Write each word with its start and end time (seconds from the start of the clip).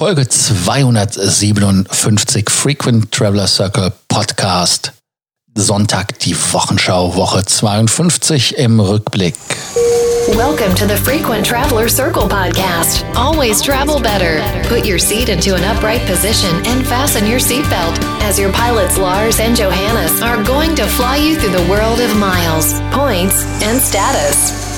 Folge 0.00 0.26
257 0.26 2.48
Frequent 2.48 3.12
Traveler 3.12 3.46
Circle 3.46 3.92
Podcast. 4.08 4.94
Sonntag 5.54 6.18
die 6.20 6.34
Wochenschau, 6.34 7.14
Woche 7.16 7.44
52 7.44 8.56
im 8.56 8.80
Rückblick. 8.80 9.34
Welcome 10.34 10.74
to 10.76 10.86
the 10.86 10.96
Frequent 10.96 11.46
Traveler 11.46 11.86
Circle 11.86 12.28
podcast. 12.28 13.04
Always 13.14 13.60
travel 13.60 14.00
better. 14.00 14.40
Put 14.70 14.86
your 14.86 14.98
seat 14.98 15.28
into 15.28 15.54
an 15.54 15.64
upright 15.64 16.06
position 16.06 16.48
and 16.64 16.86
fasten 16.86 17.26
your 17.26 17.38
seatbelt 17.38 18.02
as 18.22 18.38
your 18.38 18.52
pilots 18.52 18.96
Lars 18.96 19.38
and 19.38 19.54
Johannes 19.54 20.22
are 20.22 20.42
going 20.44 20.74
to 20.76 20.86
fly 20.86 21.18
you 21.18 21.36
through 21.36 21.52
the 21.52 21.68
world 21.68 22.00
of 22.00 22.16
miles, 22.16 22.72
points, 22.90 23.44
and 23.62 23.78
status. 23.78 24.69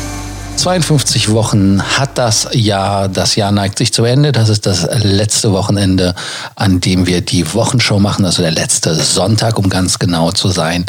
52 0.62 1.32
Wochen 1.32 1.82
hat 1.82 2.18
das 2.18 2.46
Jahr. 2.52 3.08
Das 3.08 3.34
Jahr 3.34 3.50
neigt 3.50 3.78
sich 3.78 3.92
zu 3.92 4.04
Ende. 4.04 4.30
Das 4.30 4.48
ist 4.48 4.64
das 4.64 4.86
letzte 5.02 5.50
Wochenende, 5.50 6.14
an 6.54 6.78
dem 6.78 7.08
wir 7.08 7.20
die 7.20 7.52
Wochenshow 7.52 7.98
machen, 7.98 8.24
also 8.24 8.42
der 8.42 8.52
letzte 8.52 8.94
Sonntag, 8.94 9.58
um 9.58 9.68
ganz 9.68 9.98
genau 9.98 10.30
zu 10.30 10.50
sein. 10.50 10.86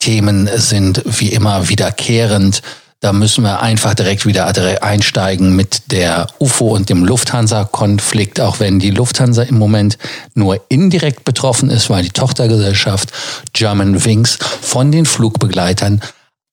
Themen 0.00 0.50
sind 0.56 1.00
wie 1.06 1.28
immer 1.28 1.68
wiederkehrend. 1.68 2.60
Da 2.98 3.12
müssen 3.12 3.44
wir 3.44 3.62
einfach 3.62 3.94
direkt 3.94 4.26
wieder 4.26 4.52
einsteigen 4.82 5.54
mit 5.54 5.92
der 5.92 6.26
UFO 6.40 6.74
und 6.74 6.88
dem 6.88 7.04
Lufthansa-Konflikt, 7.04 8.40
auch 8.40 8.58
wenn 8.58 8.80
die 8.80 8.90
Lufthansa 8.90 9.42
im 9.44 9.60
Moment 9.60 9.96
nur 10.34 10.60
indirekt 10.68 11.24
betroffen 11.24 11.70
ist, 11.70 11.88
weil 11.88 12.02
die 12.02 12.10
Tochtergesellschaft 12.10 13.12
German 13.52 14.04
Wings 14.04 14.40
von 14.60 14.90
den 14.90 15.06
Flugbegleitern 15.06 16.00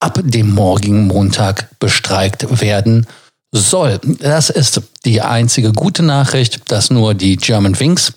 ab 0.01 0.19
dem 0.23 0.53
morgigen 0.53 1.07
Montag 1.07 1.69
bestreikt 1.79 2.61
werden 2.61 3.07
soll. 3.53 3.99
Das 4.19 4.49
ist 4.49 4.81
die 5.05 5.21
einzige 5.21 5.71
gute 5.71 6.03
Nachricht, 6.03 6.71
dass 6.71 6.89
nur 6.89 7.13
die 7.13 7.37
German 7.37 7.79
Wings 7.79 8.13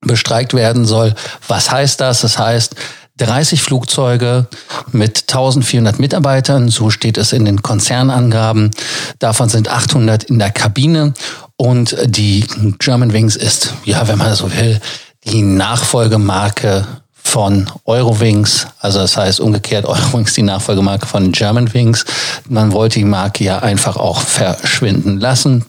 bestreikt 0.00 0.52
werden 0.52 0.84
soll. 0.84 1.14
Was 1.46 1.70
heißt 1.70 2.00
das? 2.00 2.22
Das 2.22 2.38
heißt, 2.38 2.74
30 3.18 3.62
Flugzeuge 3.62 4.48
mit 4.90 5.24
1400 5.28 5.98
Mitarbeitern, 5.98 6.68
so 6.68 6.90
steht 6.90 7.18
es 7.18 7.32
in 7.32 7.44
den 7.44 7.62
Konzernangaben. 7.62 8.70
Davon 9.18 9.48
sind 9.48 9.68
800 9.68 10.24
in 10.24 10.38
der 10.38 10.50
Kabine 10.50 11.12
und 11.56 11.96
die 12.06 12.46
German 12.78 13.12
Wings 13.12 13.36
ist, 13.36 13.74
ja, 13.84 14.08
wenn 14.08 14.18
man 14.18 14.34
so 14.34 14.52
will, 14.52 14.80
die 15.24 15.42
Nachfolgemarke 15.42 16.86
von 17.32 17.64
Eurowings, 17.86 18.66
also 18.78 18.98
das 18.98 19.16
heißt 19.16 19.40
umgekehrt 19.40 19.86
Eurowings 19.86 20.34
die 20.34 20.42
Nachfolgemarke 20.42 21.06
von 21.06 21.32
Germanwings. 21.32 22.04
Man 22.46 22.72
wollte 22.72 22.98
die 22.98 23.06
Marke 23.06 23.42
ja 23.42 23.60
einfach 23.60 23.96
auch 23.96 24.20
verschwinden 24.20 25.18
lassen. 25.18 25.64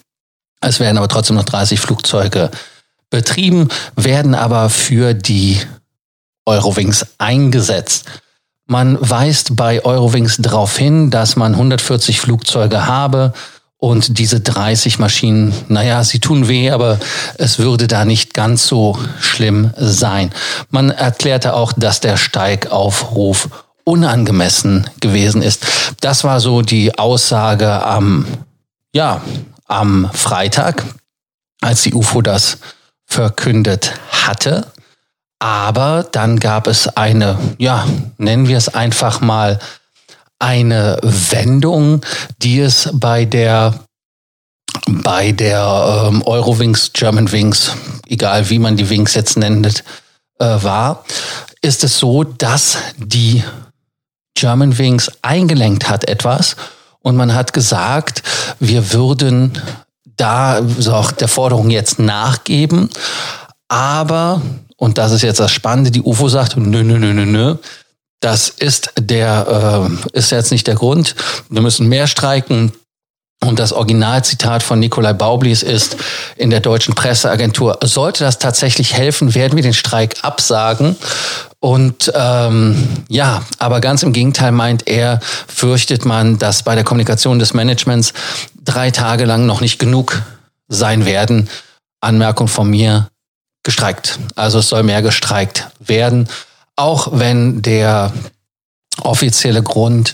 Es 0.60 0.82
werden 0.82 0.98
aber 0.98 1.08
trotzdem 1.08 1.38
noch 1.38 1.46
30 1.46 1.80
Flugzeuge 1.80 2.52
betrieben, 3.10 3.70
werden 3.96 4.36
aber 4.36 4.70
für 4.70 5.14
die 5.14 5.58
Eurowings 6.46 7.06
eingesetzt. 7.18 8.08
Man 8.66 8.98
weist 9.00 9.56
bei 9.56 9.86
Eurowings 9.86 10.36
darauf 10.40 10.78
hin, 10.78 11.12
dass 11.12 11.38
man 11.38 11.54
140 11.54 12.20
Flugzeuge 12.20 12.88
habe 12.88 13.32
und 13.84 14.18
diese 14.18 14.40
30 14.40 14.98
Maschinen, 14.98 15.54
naja, 15.68 16.06
sie 16.06 16.20
tun 16.20 16.48
weh, 16.48 16.72
aber 16.72 17.00
es 17.38 17.60
würde 17.60 17.86
da 17.88 18.06
nicht 18.06 18.34
ganz 18.34 18.66
so 18.66 18.98
schlimm 19.20 19.74
sein. 19.76 20.32
Man 20.70 20.90
erklärte 20.90 21.54
auch, 21.54 21.74
dass 21.74 22.00
der 22.00 22.16
Steigaufruf 22.16 23.50
unangemessen 23.84 24.90
gewesen 25.02 25.42
ist. 25.42 25.66
Das 26.00 26.24
war 26.24 26.40
so 26.40 26.62
die 26.62 26.98
Aussage 26.98 27.86
am, 27.86 28.26
ja, 28.94 29.20
am 29.68 30.10
Freitag, 30.14 30.86
als 31.60 31.82
die 31.82 31.94
UFO 31.94 32.22
das 32.22 32.60
verkündet 33.06 33.96
hatte. 34.10 34.68
Aber 35.40 36.08
dann 36.10 36.40
gab 36.40 36.68
es 36.68 36.88
eine, 36.88 37.38
ja, 37.58 37.86
nennen 38.18 38.48
wir 38.48 38.56
es 38.56 38.74
einfach 38.74 39.20
mal 39.20 39.60
eine 40.44 41.00
Wendung, 41.02 42.02
die 42.40 42.60
es 42.60 42.90
bei 42.94 43.26
der 43.26 43.74
bei 44.88 45.32
der 45.32 46.08
ähm, 46.10 46.24
Eurowings, 46.26 46.92
Germanwings, 46.94 47.72
egal 48.08 48.50
wie 48.50 48.60
man 48.60 48.76
die 48.76 48.90
Wings 48.90 49.14
jetzt 49.14 49.38
nennt, 49.38 49.84
äh, 50.40 50.46
war, 50.46 51.06
ist 51.62 51.84
es 51.84 52.00
so, 52.00 52.24
dass 52.24 52.78
die 52.98 53.44
Germanwings 54.36 55.12
eingelenkt 55.22 55.90
hat 55.90 56.08
etwas 56.10 56.56
und 57.00 57.16
man 57.16 57.34
hat 57.34 57.54
gesagt, 57.54 58.24
wir 58.60 58.92
würden 58.92 59.54
da 60.18 60.62
auch 60.90 61.12
der 61.12 61.28
Forderung 61.28 61.70
jetzt 61.70 62.00
nachgeben, 62.00 62.90
aber 63.70 64.42
und 64.76 64.98
das 64.98 65.14
ist 65.14 65.22
jetzt 65.22 65.40
das 65.40 65.52
Spannende, 65.52 65.92
die 65.92 66.02
UFO 66.02 66.28
sagt, 66.28 66.58
nö, 66.58 66.84
nö, 66.84 67.00
nö, 67.00 67.14
nö, 67.14 67.26
nö, 67.26 67.56
das 68.24 68.48
ist 68.48 68.94
der, 68.98 69.90
äh, 70.14 70.18
ist 70.18 70.32
jetzt 70.32 70.52
nicht 70.52 70.68
der 70.68 70.76
Grund. 70.76 71.16
Wir 71.50 71.62
müssen 71.62 71.88
mehr 71.90 72.08
streiken. 72.08 72.72
Und 73.44 73.60
das 73.60 73.74
Originalzitat 73.74 74.64
von 74.64 74.80
Nikolai 74.80 75.12
Baublis 75.12 75.64
ist 75.64 75.98
in 76.38 76.50
der 76.50 76.62
deutschen 76.62 76.96
Presseagentur, 76.96 77.78
sollte 77.84 78.24
das 78.24 78.40
tatsächlich 78.40 78.94
helfen, 78.94 79.36
werden 79.36 79.58
wir 79.58 79.64
den 79.64 79.74
Streik 79.74 80.16
absagen. 80.22 80.96
Und 81.60 82.14
ähm, 82.16 82.88
ja, 83.10 83.44
aber 83.60 83.82
ganz 83.82 84.04
im 84.04 84.14
Gegenteil 84.14 84.54
meint 84.54 84.88
er, 84.88 85.20
fürchtet 85.48 86.06
man, 86.06 86.38
dass 86.38 86.64
bei 86.64 86.76
der 86.76 86.86
Kommunikation 86.86 87.40
des 87.40 87.54
Managements 87.54 88.14
drei 88.64 88.92
Tage 88.92 89.26
lang 89.26 89.46
noch 89.46 89.60
nicht 89.60 89.80
genug 89.80 90.22
sein 90.70 91.06
werden. 91.06 91.50
Anmerkung 92.00 92.48
von 92.48 92.70
mir, 92.70 93.10
gestreikt. 93.64 94.20
Also 94.36 94.60
es 94.60 94.70
soll 94.70 94.84
mehr 94.84 95.02
gestreikt 95.02 95.68
werden 95.80 96.30
auch 96.76 97.10
wenn 97.12 97.62
der 97.62 98.14
offizielle 99.02 99.64
Grund 99.64 100.14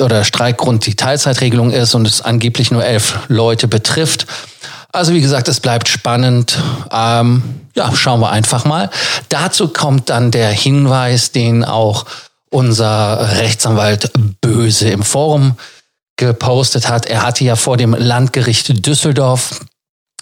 oder 0.00 0.24
Streikgrund 0.24 0.86
die 0.86 0.96
Teilzeitregelung 0.96 1.70
ist 1.70 1.94
und 1.94 2.06
es 2.06 2.22
angeblich 2.22 2.70
nur 2.70 2.84
elf 2.84 3.18
Leute 3.28 3.68
betrifft. 3.68 4.26
Also 4.92 5.12
wie 5.12 5.20
gesagt, 5.20 5.48
es 5.48 5.60
bleibt 5.60 5.88
spannend. 5.88 6.58
Ähm, 6.92 7.42
ja, 7.74 7.94
schauen 7.94 8.20
wir 8.20 8.30
einfach 8.30 8.64
mal. 8.64 8.90
Dazu 9.28 9.68
kommt 9.68 10.08
dann 10.10 10.30
der 10.30 10.50
Hinweis, 10.50 11.32
den 11.32 11.64
auch 11.64 12.06
unser 12.50 13.38
Rechtsanwalt 13.38 14.12
Böse 14.40 14.88
im 14.90 15.02
Forum 15.02 15.56
gepostet 16.16 16.88
hat. 16.88 17.06
Er 17.06 17.22
hatte 17.22 17.44
ja 17.44 17.56
vor 17.56 17.76
dem 17.76 17.94
Landgericht 17.94 18.86
Düsseldorf 18.86 19.60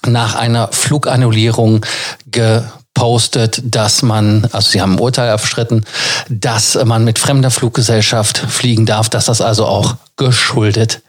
nach 0.06 0.34
einer 0.34 0.68
Flugannullierung 0.68 1.84
ge 2.26 2.62
postet, 2.94 3.60
dass 3.64 4.02
man, 4.02 4.46
also 4.52 4.70
sie 4.70 4.80
haben 4.80 4.94
ein 4.94 5.00
Urteil 5.00 5.28
erstritten, 5.28 5.84
dass 6.28 6.74
man 6.84 7.04
mit 7.04 7.18
fremder 7.18 7.50
Fluggesellschaft 7.50 8.38
fliegen 8.38 8.86
darf, 8.86 9.08
dass 9.08 9.26
das 9.26 9.40
also 9.40 9.66
auch 9.66 9.96
geschuldet 10.16 11.02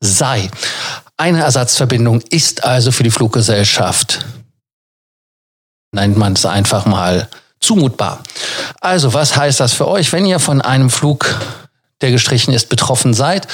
sei. 0.00 0.50
Eine 1.16 1.42
Ersatzverbindung 1.42 2.20
ist 2.30 2.64
also 2.64 2.92
für 2.92 3.04
die 3.04 3.10
Fluggesellschaft, 3.10 4.24
nennt 5.92 6.16
man 6.16 6.34
es 6.34 6.44
einfach 6.44 6.86
mal, 6.86 7.28
zumutbar. 7.60 8.22
Also, 8.80 9.14
was 9.14 9.36
heißt 9.36 9.60
das 9.60 9.72
für 9.72 9.86
euch, 9.86 10.12
wenn 10.12 10.26
ihr 10.26 10.40
von 10.40 10.60
einem 10.60 10.90
Flug, 10.90 11.38
der 12.00 12.10
gestrichen 12.10 12.52
ist, 12.52 12.68
betroffen 12.68 13.14
seid? 13.14 13.46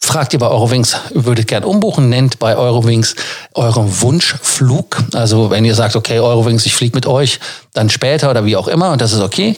Fragt 0.00 0.32
ihr 0.32 0.38
bei 0.38 0.48
Eurowings, 0.48 0.96
würdet 1.14 1.48
gern 1.48 1.64
umbuchen, 1.64 2.08
nennt 2.08 2.38
bei 2.38 2.56
Eurowings 2.56 3.16
euren 3.54 4.00
Wunschflug. 4.00 5.02
Also 5.14 5.50
wenn 5.50 5.64
ihr 5.64 5.74
sagt, 5.74 5.96
okay, 5.96 6.20
Eurowings, 6.20 6.64
ich 6.64 6.74
fliege 6.74 6.96
mit 6.96 7.06
euch, 7.06 7.40
dann 7.72 7.90
später 7.90 8.30
oder 8.30 8.44
wie 8.44 8.56
auch 8.56 8.68
immer 8.68 8.92
und 8.92 9.00
das 9.00 9.12
ist 9.12 9.20
okay. 9.20 9.56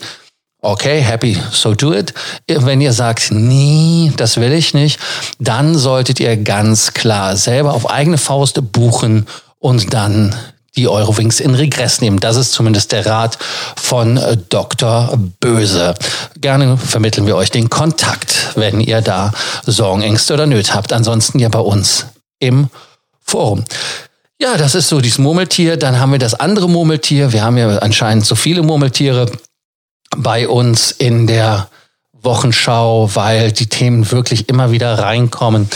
Okay, 0.61 0.99
happy, 0.99 1.37
so 1.51 1.73
do 1.73 1.93
it. 1.93 2.13
Wenn 2.47 2.81
ihr 2.81 2.91
sagt, 2.91 3.31
nee, 3.31 4.11
das 4.17 4.37
will 4.37 4.51
ich 4.51 4.73
nicht, 4.73 4.99
dann 5.39 5.77
solltet 5.77 6.19
ihr 6.19 6.35
ganz 6.35 6.93
klar 6.93 7.37
selber 7.37 7.73
auf 7.73 7.89
eigene 7.89 8.17
Faust 8.17 8.59
buchen 8.73 9.25
und 9.59 9.93
dann 9.93 10.35
die 10.75 10.87
Eurowings 10.87 11.39
in 11.39 11.55
Regress 11.55 12.01
nehmen. 12.01 12.19
Das 12.19 12.35
ist 12.35 12.51
zumindest 12.51 12.91
der 12.91 13.05
Rat 13.05 13.37
von 13.75 14.17
äh, 14.17 14.37
Dr. 14.49 15.17
Böse. 15.39 15.95
Gerne 16.39 16.77
vermitteln 16.77 17.25
wir 17.25 17.35
euch 17.35 17.51
den 17.51 17.69
Kontakt, 17.69 18.53
wenn 18.55 18.79
ihr 18.79 19.01
da 19.01 19.31
Sorgen, 19.65 20.01
Ängste 20.01 20.33
oder 20.33 20.45
Nöte 20.45 20.73
habt. 20.73 20.93
Ansonsten 20.93 21.39
ja 21.39 21.49
bei 21.49 21.59
uns 21.59 22.05
im 22.39 22.69
Forum. 23.21 23.65
Ja, 24.41 24.55
das 24.55 24.73
ist 24.73 24.87
so 24.87 25.01
dieses 25.01 25.17
Murmeltier. 25.17 25.77
Dann 25.77 25.99
haben 25.99 26.11
wir 26.13 26.19
das 26.19 26.33
andere 26.33 26.69
Murmeltier. 26.69 27.33
Wir 27.33 27.43
haben 27.43 27.57
ja 27.57 27.79
anscheinend 27.79 28.25
so 28.25 28.35
viele 28.35 28.61
Murmeltiere 28.61 29.29
bei 30.15 30.47
uns 30.47 30.91
in 30.91 31.27
der 31.27 31.67
Wochenschau, 32.21 33.09
weil 33.13 33.51
die 33.51 33.67
Themen 33.67 34.09
wirklich 34.11 34.49
immer 34.49 34.71
wieder 34.71 34.97
reinkommen. 34.97 35.69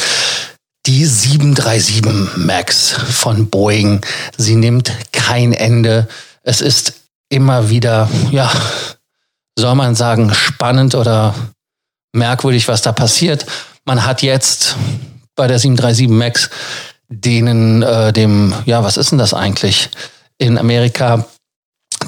Die 0.85 1.05
737 1.05 2.37
MAX 2.37 2.91
von 2.91 3.49
Boeing, 3.49 4.01
sie 4.37 4.55
nimmt 4.55 4.91
kein 5.11 5.53
Ende. 5.53 6.07
Es 6.41 6.61
ist 6.61 6.93
immer 7.29 7.69
wieder, 7.69 8.09
ja, 8.31 8.51
soll 9.57 9.75
man 9.75 9.95
sagen, 9.95 10.33
spannend 10.33 10.95
oder 10.95 11.33
merkwürdig, 12.11 12.67
was 12.67 12.81
da 12.81 12.91
passiert. 12.91 13.45
Man 13.85 14.05
hat 14.05 14.21
jetzt 14.21 14.75
bei 15.35 15.47
der 15.47 15.59
737 15.59 16.09
MAX 16.09 16.49
denen, 17.07 17.81
äh, 17.81 18.11
dem, 18.11 18.53
ja, 18.65 18.83
was 18.83 18.97
ist 18.97 19.11
denn 19.11 19.19
das 19.19 19.33
eigentlich? 19.33 19.89
in 20.37 20.57
Amerika 20.57 21.25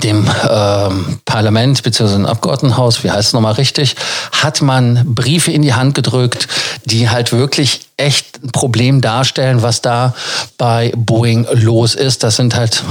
dem 0.04 0.30
ähm, 0.50 1.20
Parlament 1.26 1.82
bzw. 1.84 2.14
dem 2.14 2.26
Abgeordnetenhaus, 2.26 3.04
wie 3.04 3.12
heißt 3.12 3.30
es 3.30 3.34
nochmal 3.34 3.54
richtig, 3.54 3.96
hat 4.32 4.62
man 4.62 5.16
Briefe 5.16 5.52
in 5.52 5.62
die 5.62 5.74
Hand 5.74 5.96
gedrückt, 5.96 6.48
die 6.86 7.10
halt 7.10 7.32
wirklich 7.32 7.82
echt 7.98 8.44
ein 8.44 8.52
Problem 8.52 9.02
darstellen, 9.02 9.62
was 9.62 9.82
da 9.82 10.14
bei 10.58 10.92
Boeing 10.96 11.48
los 11.52 11.96
ist. 11.96 12.24
Das 12.24 12.36
sind 12.36 12.56
halt, 12.56 12.84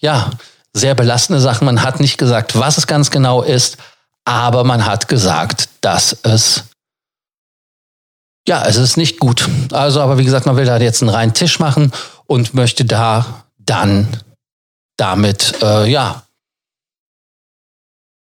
ja, 0.00 0.30
sehr 0.74 0.94
belastende 0.94 1.40
Sachen. 1.40 1.64
Man 1.64 1.82
hat 1.82 2.00
nicht 2.00 2.18
gesagt, 2.18 2.58
was 2.58 2.78
es 2.78 2.86
ganz 2.86 3.10
genau 3.10 3.42
ist, 3.42 3.76
aber 4.24 4.64
man 4.64 4.86
hat 4.86 5.08
gesagt, 5.08 5.68
dass 5.80 6.16
es 6.22 6.64
ja, 8.48 8.64
es 8.64 8.76
ist 8.76 8.96
nicht 8.96 9.20
gut. 9.20 9.46
Also, 9.72 10.00
aber 10.00 10.16
wie 10.16 10.24
gesagt, 10.24 10.46
man 10.46 10.56
will 10.56 10.64
da 10.64 10.78
jetzt 10.78 11.02
einen 11.02 11.10
reinen 11.10 11.34
Tisch 11.34 11.58
machen 11.58 11.92
und 12.26 12.54
möchte 12.54 12.86
da 12.86 13.44
dann 13.58 14.08
damit, 14.96 15.62
äh, 15.62 15.86
ja, 15.90 16.22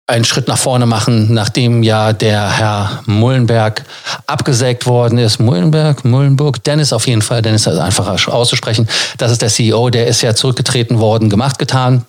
einen 0.06 0.24
Schritt 0.24 0.48
nach 0.48 0.58
vorne 0.58 0.84
machen, 0.84 1.32
nachdem 1.32 1.82
ja 1.82 2.12
der 2.12 2.58
Herr 2.58 3.02
Mullenberg 3.06 3.84
abgesägt 4.26 4.86
worden 4.86 5.18
ist. 5.18 5.38
Mullenberg, 5.40 6.04
Mullenburg, 6.04 6.62
Dennis 6.64 6.92
auf 6.92 7.06
jeden 7.06 7.22
Fall, 7.22 7.40
Dennis 7.40 7.66
ist 7.66 7.78
einfacher 7.78 8.16
auszusprechen. 8.32 8.88
Das 9.16 9.32
ist 9.32 9.40
der 9.40 9.48
CEO, 9.48 9.88
der 9.88 10.06
ist 10.06 10.20
ja 10.20 10.34
zurückgetreten 10.34 10.98
worden, 10.98 11.30
gemacht, 11.30 11.58
getan. 11.58 12.04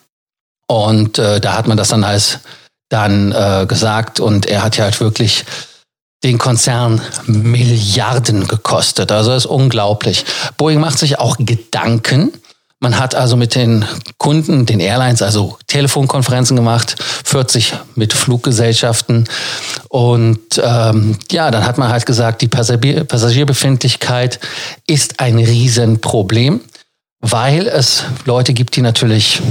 Und 0.68 1.20
äh, 1.20 1.40
da 1.40 1.54
hat 1.54 1.68
man 1.68 1.78
das 1.78 1.90
dann 1.90 2.04
als 2.04 2.40
dann 2.90 3.32
äh, 3.32 3.66
gesagt 3.68 4.20
und 4.20 4.46
er 4.46 4.64
hat 4.64 4.78
ja 4.78 4.84
halt 4.84 5.00
wirklich 5.00 5.46
den 6.24 6.38
Konzern 6.38 7.02
Milliarden 7.28 8.48
gekostet. 8.48 9.12
Also 9.12 9.34
ist 9.34 9.46
unglaublich. 9.46 10.26
Boeing 10.58 10.80
macht 10.80 10.98
sich 10.98 11.20
auch 11.20 11.38
Gedanken, 11.40 12.34
man 12.80 13.00
hat 13.00 13.16
also 13.16 13.38
mit 13.38 13.56
den 13.56 13.86
Kunden, 14.18 14.66
den 14.66 14.80
Airlines, 14.80 15.22
also 15.22 15.58
Telefonkonferenzen 15.68 16.56
gemacht, 16.56 16.96
40 17.24 17.74
mit 17.96 18.14
Fluggesellschaften. 18.14 19.26
Und 19.90 20.62
ähm, 20.62 21.18
ja, 21.32 21.52
dann 21.52 21.66
hat 21.66 21.78
man 21.78 21.90
halt 21.90 22.06
gesagt, 22.06 22.42
die 22.42 22.48
Passagier 22.48 23.06
Passagierbefindlichkeit 23.06 24.40
ist 24.88 25.20
ein 25.20 25.40
Riesenproblem, 25.40 26.62
weil 27.22 27.68
es 27.68 28.04
Leute 28.26 28.54
gibt, 28.54 28.76
die 28.76 28.82
natürlich 28.82 29.42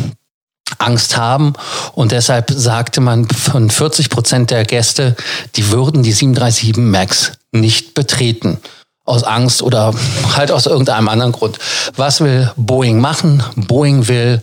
Angst 0.79 1.17
haben. 1.17 1.55
Und 1.93 2.13
deshalb 2.13 2.51
sagte 2.51 3.01
man 3.01 3.27
von 3.29 3.71
40 3.71 4.11
Prozent 4.11 4.51
der 4.51 4.65
Gäste, 4.65 5.17
die 5.57 5.71
würden 5.71 6.03
die 6.03 6.13
737 6.13 6.77
MAX 6.77 7.33
nicht 7.53 7.95
betreten 7.95 8.59
aus 9.05 9.23
Angst 9.23 9.63
oder 9.63 9.95
halt 10.35 10.51
aus 10.51 10.67
irgendeinem 10.67 11.09
anderen 11.09 11.33
Grund. 11.33 11.59
Was 11.97 12.21
will 12.21 12.51
Boeing 12.57 13.01
machen? 13.01 13.43
Boeing 13.57 14.09
will 14.09 14.43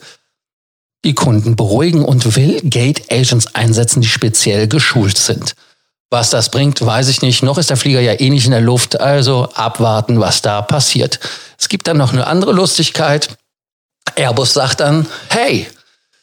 die 1.03 1.15
Kunden 1.15 1.55
beruhigen 1.55 2.05
und 2.05 2.35
will 2.35 2.61
Gate 2.63 3.11
Agents 3.11 3.55
einsetzen, 3.55 4.01
die 4.01 4.07
speziell 4.07 4.67
geschult 4.67 5.17
sind. 5.17 5.55
Was 6.11 6.29
das 6.29 6.51
bringt, 6.51 6.85
weiß 6.85 7.07
ich 7.07 7.21
nicht. 7.21 7.41
Noch 7.41 7.57
ist 7.57 7.69
der 7.69 7.77
Flieger 7.77 8.01
ja 8.01 8.19
eh 8.19 8.29
nicht 8.29 8.45
in 8.45 8.51
der 8.51 8.61
Luft, 8.61 8.99
also 8.99 9.49
abwarten, 9.53 10.19
was 10.19 10.41
da 10.41 10.61
passiert. 10.61 11.19
Es 11.57 11.69
gibt 11.69 11.87
dann 11.87 11.97
noch 11.97 12.11
eine 12.11 12.27
andere 12.27 12.51
Lustigkeit. 12.51 13.29
Airbus 14.15 14.53
sagt 14.53 14.81
dann, 14.81 15.07
hey, 15.29 15.67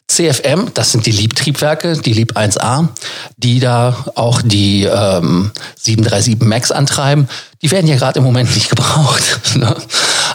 CFM, 0.09 0.73
das 0.73 0.93
sind 0.93 1.05
die 1.05 1.13
Liebtriebwerke, 1.13 1.99
die 1.99 2.15
Lieb 2.15 2.37
1A, 2.37 2.89
die 3.37 3.61
da 3.61 4.07
auch 4.15 4.41
die 4.43 4.85
ähm, 4.85 5.53
737 5.77 6.41
MAX 6.41 6.73
antreiben. 6.73 7.29
Die 7.61 7.71
werden 7.71 7.87
ja 7.87 7.97
gerade 7.97 8.19
im 8.19 8.25
Moment 8.25 8.55
nicht 8.55 8.71
gebraucht. 8.71 9.23
Ne? 9.59 9.75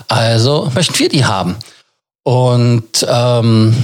Also 0.07 0.71
möchten 0.75 0.97
wir 0.99 1.07
die 1.07 1.23
haben. 1.23 1.55
Und 2.23 3.05
ähm, 3.07 3.75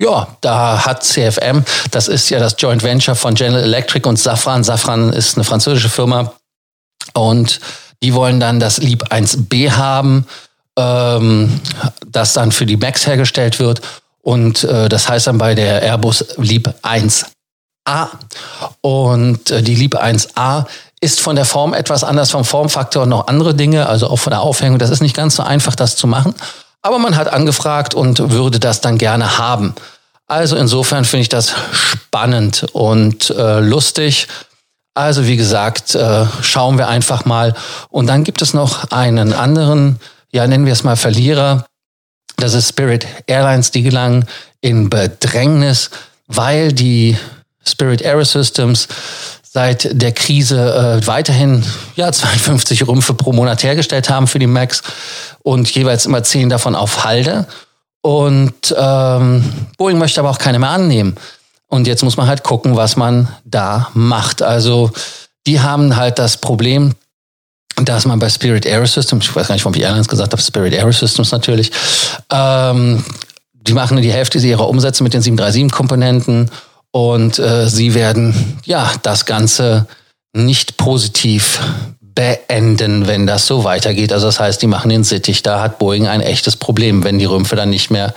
ja, 0.00 0.36
da 0.40 0.84
hat 0.84 1.04
CFM, 1.04 1.64
das 1.90 2.08
ist 2.08 2.30
ja 2.30 2.40
das 2.40 2.56
Joint 2.58 2.82
Venture 2.82 3.14
von 3.14 3.34
General 3.34 3.62
Electric 3.62 4.08
und 4.08 4.18
Safran. 4.18 4.64
Safran 4.64 5.12
ist 5.12 5.36
eine 5.36 5.44
französische 5.44 5.88
Firma 5.88 6.32
und 7.14 7.60
die 8.02 8.14
wollen 8.14 8.40
dann 8.40 8.60
das 8.60 8.78
Lieb 8.78 9.04
1B 9.12 9.70
haben, 9.70 10.26
ähm, 10.76 11.60
das 12.06 12.32
dann 12.32 12.50
für 12.50 12.66
die 12.66 12.76
MAX 12.76 13.06
hergestellt 13.06 13.60
wird 13.60 13.82
und 14.22 14.64
äh, 14.64 14.88
das 14.88 15.08
heißt 15.08 15.26
dann 15.26 15.38
bei 15.38 15.54
der 15.54 15.82
Airbus 15.82 16.24
Lieb 16.36 16.68
1A. 16.82 18.08
Und 18.80 19.50
äh, 19.50 19.62
die 19.62 19.74
Lieb 19.74 19.96
1A 19.96 20.66
ist 21.00 21.20
von 21.20 21.36
der 21.36 21.46
Form 21.46 21.72
etwas 21.72 22.04
anders, 22.04 22.30
vom 22.30 22.44
Formfaktor 22.44 23.06
noch 23.06 23.26
andere 23.26 23.54
Dinge, 23.54 23.86
also 23.86 24.08
auch 24.08 24.18
von 24.18 24.32
der 24.32 24.42
Aufhängung. 24.42 24.78
Das 24.78 24.90
ist 24.90 25.00
nicht 25.00 25.16
ganz 25.16 25.36
so 25.36 25.42
einfach, 25.42 25.74
das 25.74 25.96
zu 25.96 26.06
machen. 26.06 26.34
Aber 26.82 26.98
man 26.98 27.16
hat 27.16 27.32
angefragt 27.32 27.94
und 27.94 28.30
würde 28.30 28.58
das 28.58 28.80
dann 28.80 28.98
gerne 28.98 29.38
haben. 29.38 29.74
Also 30.26 30.56
insofern 30.56 31.04
finde 31.04 31.22
ich 31.22 31.28
das 31.28 31.54
spannend 31.72 32.66
und 32.72 33.30
äh, 33.30 33.60
lustig. 33.60 34.28
Also 34.94 35.26
wie 35.26 35.36
gesagt, 35.36 35.94
äh, 35.94 36.26
schauen 36.42 36.78
wir 36.78 36.88
einfach 36.88 37.24
mal. 37.24 37.54
Und 37.88 38.06
dann 38.06 38.24
gibt 38.24 38.42
es 38.42 38.54
noch 38.54 38.90
einen 38.90 39.32
anderen, 39.32 39.98
ja 40.30 40.46
nennen 40.46 40.66
wir 40.66 40.72
es 40.72 40.84
mal 40.84 40.96
Verlierer, 40.96 41.66
das 42.40 42.54
ist 42.54 42.68
Spirit 42.68 43.06
Airlines, 43.26 43.70
die 43.70 43.82
gelangen 43.82 44.24
in 44.60 44.90
Bedrängnis, 44.90 45.90
weil 46.26 46.72
die 46.72 47.16
Spirit 47.66 48.04
Aerosystems 48.04 48.88
seit 49.42 49.88
der 50.00 50.12
Krise 50.12 51.00
äh, 51.02 51.06
weiterhin 51.06 51.64
ja 51.96 52.12
52 52.12 52.86
Rümpfe 52.86 53.14
pro 53.14 53.32
Monat 53.32 53.62
hergestellt 53.62 54.08
haben 54.08 54.26
für 54.26 54.38
die 54.38 54.46
Max 54.46 54.82
und 55.42 55.68
jeweils 55.70 56.06
immer 56.06 56.22
10 56.22 56.48
davon 56.48 56.74
auf 56.74 57.04
Halde. 57.04 57.46
Und 58.02 58.74
ähm, 58.76 59.44
Boeing 59.76 59.98
möchte 59.98 60.20
aber 60.20 60.30
auch 60.30 60.38
keine 60.38 60.58
mehr 60.58 60.70
annehmen. 60.70 61.16
Und 61.66 61.86
jetzt 61.86 62.02
muss 62.02 62.16
man 62.16 62.26
halt 62.26 62.42
gucken, 62.42 62.76
was 62.76 62.96
man 62.96 63.28
da 63.44 63.90
macht. 63.94 64.42
Also 64.42 64.90
die 65.46 65.60
haben 65.60 65.96
halt 65.96 66.18
das 66.18 66.36
Problem, 66.36 66.94
dass 67.76 68.04
man 68.04 68.18
bei 68.18 68.28
Spirit 68.28 68.66
Aerosystems, 68.66 69.24
ich 69.24 69.36
weiß 69.36 69.48
gar 69.48 69.54
nicht, 69.54 69.64
warum 69.64 69.74
ich 69.74 69.82
Airlines 69.82 70.08
gesagt 70.08 70.32
habe, 70.32 70.42
Spirit 70.42 70.74
Aerosystems 70.74 71.32
natürlich, 71.32 71.70
ähm, 72.30 73.02
die 73.54 73.72
machen 73.72 74.00
die 74.00 74.12
Hälfte 74.12 74.38
ihrer 74.38 74.68
Umsätze 74.68 75.02
mit 75.02 75.14
den 75.14 75.22
737-Komponenten 75.22 76.50
und 76.92 77.38
äh, 77.38 77.68
sie 77.68 77.94
werden 77.94 78.58
ja 78.64 78.90
das 79.02 79.26
Ganze 79.26 79.86
nicht 80.32 80.76
positiv 80.76 81.60
beenden, 82.00 83.06
wenn 83.06 83.26
das 83.26 83.46
so 83.46 83.64
weitergeht. 83.64 84.12
Also 84.12 84.26
das 84.26 84.40
heißt, 84.40 84.60
die 84.60 84.66
machen 84.66 84.90
den 84.90 85.04
Sittich. 85.04 85.42
Da 85.42 85.60
hat 85.60 85.78
Boeing 85.78 86.06
ein 86.06 86.20
echtes 86.20 86.56
Problem, 86.56 87.04
wenn 87.04 87.18
die 87.18 87.24
Rümpfe 87.24 87.56
dann 87.56 87.70
nicht 87.70 87.90
mehr 87.90 88.14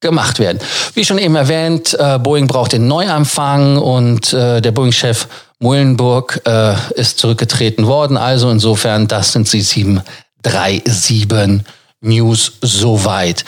gemacht 0.00 0.38
werden. 0.38 0.58
Wie 0.94 1.04
schon 1.04 1.18
eben 1.18 1.34
erwähnt, 1.34 1.96
äh, 1.98 2.18
Boeing 2.18 2.46
braucht 2.46 2.72
den 2.72 2.86
Neuanfang 2.86 3.78
und 3.78 4.32
äh, 4.32 4.60
der 4.60 4.72
Boeing-Chef 4.72 5.26
Muhlenburg 5.58 6.40
äh, 6.46 6.74
ist 6.94 7.18
zurückgetreten 7.18 7.86
worden. 7.86 8.16
Also 8.16 8.50
insofern, 8.50 9.08
das 9.08 9.32
sind 9.32 9.52
die 9.52 9.62
737 9.62 11.64
News 12.04 12.52
soweit. 12.60 13.44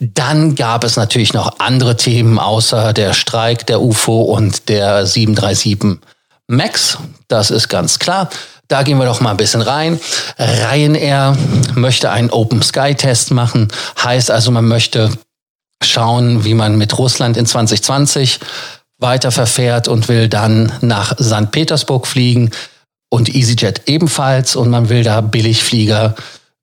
Dann 0.00 0.54
gab 0.54 0.84
es 0.84 0.96
natürlich 0.96 1.32
noch 1.32 1.60
andere 1.60 1.96
Themen 1.96 2.38
außer 2.38 2.92
der 2.92 3.12
Streik 3.12 3.66
der 3.66 3.80
UFO 3.80 4.22
und 4.22 4.68
der 4.68 5.06
737 5.06 6.00
MAX. 6.48 6.98
Das 7.28 7.50
ist 7.50 7.68
ganz 7.68 7.98
klar. 7.98 8.28
Da 8.68 8.82
gehen 8.82 8.98
wir 8.98 9.04
doch 9.04 9.20
mal 9.20 9.32
ein 9.32 9.36
bisschen 9.36 9.62
rein. 9.62 9.98
Ryanair 10.38 11.36
möchte 11.74 12.10
einen 12.10 12.30
Open 12.30 12.62
Sky 12.62 12.94
Test 12.94 13.32
machen. 13.32 13.68
Heißt 14.02 14.30
also, 14.30 14.50
man 14.50 14.66
möchte 14.66 15.10
schauen, 15.82 16.44
wie 16.44 16.54
man 16.54 16.76
mit 16.76 16.96
Russland 16.98 17.36
in 17.36 17.46
2020 17.46 18.38
weiter 19.00 19.32
verfährt 19.32 19.88
und 19.88 20.08
will 20.08 20.28
dann 20.28 20.72
nach 20.80 21.18
St. 21.18 21.50
Petersburg 21.50 22.06
fliegen 22.06 22.50
und 23.10 23.34
EasyJet 23.34 23.82
ebenfalls 23.86 24.54
und 24.56 24.70
man 24.70 24.88
will 24.88 25.02
da 25.02 25.20
Billigflieger 25.20 26.14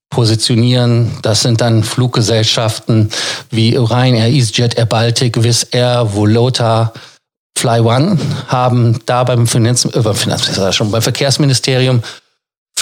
positionieren. 0.09 1.17
Das 1.21 1.41
sind 1.41 1.59
dann 1.59 1.83
Fluggesellschaften 1.83 3.09
wie 3.49 3.75
Ryanair, 3.75 4.29
EasyJet, 4.29 4.77
Air 4.77 4.85
Baltic, 4.85 5.43
Wizz 5.43 5.67
Air, 5.71 6.13
Volota, 6.13 6.93
Fly 7.57 7.79
One 7.79 8.17
haben 8.47 8.99
da 9.05 9.23
beim, 9.23 9.47
Finanz, 9.47 9.83
äh, 9.85 10.13
Finanz, 10.13 10.75
schon 10.75 10.91
beim 10.91 11.01
Verkehrsministerium 11.01 12.03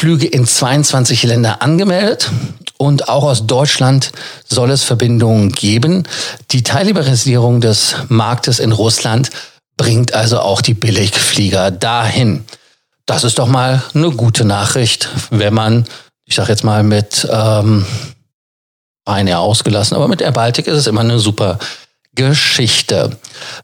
Flüge 0.06 0.28
in 0.28 0.46
22 0.46 1.24
Länder 1.24 1.64
angemeldet 1.64 2.30
und 2.78 3.10
auch 3.10 3.24
aus 3.24 3.48
Deutschland 3.48 4.12
soll 4.48 4.70
es 4.70 4.84
Verbindungen 4.84 5.52
geben. 5.52 6.04
Die 6.52 6.62
Teilliberalisierung 6.62 7.60
des 7.60 7.96
Marktes 8.08 8.60
in 8.60 8.72
Russland 8.72 9.32
bringt 9.78 10.14
also 10.14 10.42
auch 10.42 10.62
die 10.62 10.76
Billigflieger 10.76 11.72
dahin. 11.72 12.46
Das 13.08 13.24
ist 13.24 13.40
doch 13.40 13.48
mal 13.48 13.82
eine 13.96 14.12
gute 14.12 14.46
Nachricht, 14.46 15.10
wenn 15.32 15.56
man, 15.56 15.86
ich 16.26 16.36
sage 16.36 16.52
jetzt 16.52 16.64
mal 16.64 16.84
mit 16.84 17.28
ähm, 17.32 17.84
Ryanair 19.10 19.40
ausgelassen, 19.40 19.98
aber 19.98 20.08
mit 20.08 20.22
Air 20.22 20.34
Baltic 20.34 20.68
ist 20.68 20.78
es 20.78 20.86
immer 20.86 21.02
eine 21.02 21.18
super 21.18 21.58
Geschichte. 22.14 23.18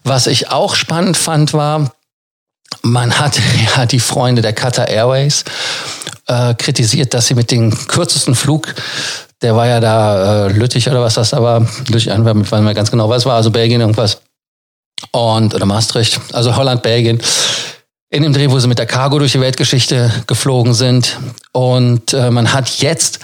Was 0.03 0.25
ich 0.25 0.50
auch 0.50 0.74
spannend 0.74 1.17
fand, 1.17 1.53
war, 1.53 1.91
man 2.81 3.19
hat 3.19 3.39
ja 3.75 3.86
die 3.86 4.00
Freunde 4.00 4.41
der 4.41 4.53
Qatar 4.53 4.88
Airways 4.88 5.43
äh, 6.31 6.53
kritisiert, 6.55 7.13
dass 7.13 7.27
sie 7.27 7.35
mit 7.35 7.51
dem 7.51 7.71
kürzesten 7.88 8.35
Flug 8.35 8.73
Der 9.41 9.55
war 9.55 9.67
ja 9.67 9.79
da 9.79 10.47
äh, 10.47 10.51
Lüttich 10.51 10.88
oder 10.88 11.01
was 11.01 11.15
das 11.15 11.31
da 11.31 11.41
war. 11.41 11.61
Lüttich, 11.88 12.07
ich 12.07 12.13
weiß 12.13 12.35
nicht 12.35 12.51
mehr 12.51 12.73
ganz 12.73 12.89
genau, 12.91 13.09
was 13.09 13.25
war. 13.25 13.35
Also 13.35 13.51
Belgien 13.51 13.81
irgendwas. 13.81 14.21
Und, 15.11 15.53
oder 15.53 15.65
Maastricht. 15.65 16.21
Also 16.31 16.55
Holland, 16.55 16.83
Belgien. 16.83 17.21
In 18.09 18.23
dem 18.23 18.33
Dreh, 18.33 18.50
wo 18.50 18.59
sie 18.59 18.67
mit 18.67 18.77
der 18.77 18.85
Cargo 18.85 19.19
durch 19.19 19.31
die 19.33 19.41
Weltgeschichte 19.41 20.11
geflogen 20.27 20.73
sind. 20.73 21.17
Und 21.51 22.13
äh, 22.13 22.29
man 22.29 22.53
hat 22.53 22.69
jetzt 22.81 23.19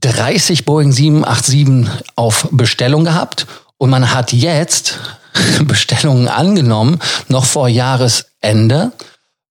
30 0.00 0.64
Boeing 0.64 0.92
787 0.92 2.04
auf 2.16 2.48
Bestellung 2.50 3.04
gehabt. 3.04 3.46
Und 3.78 3.90
man 3.90 4.12
hat 4.12 4.32
jetzt 4.32 4.98
Bestellungen 5.64 6.28
angenommen, 6.28 6.98
noch 7.28 7.44
vor 7.44 7.68
Jahresende. 7.68 8.92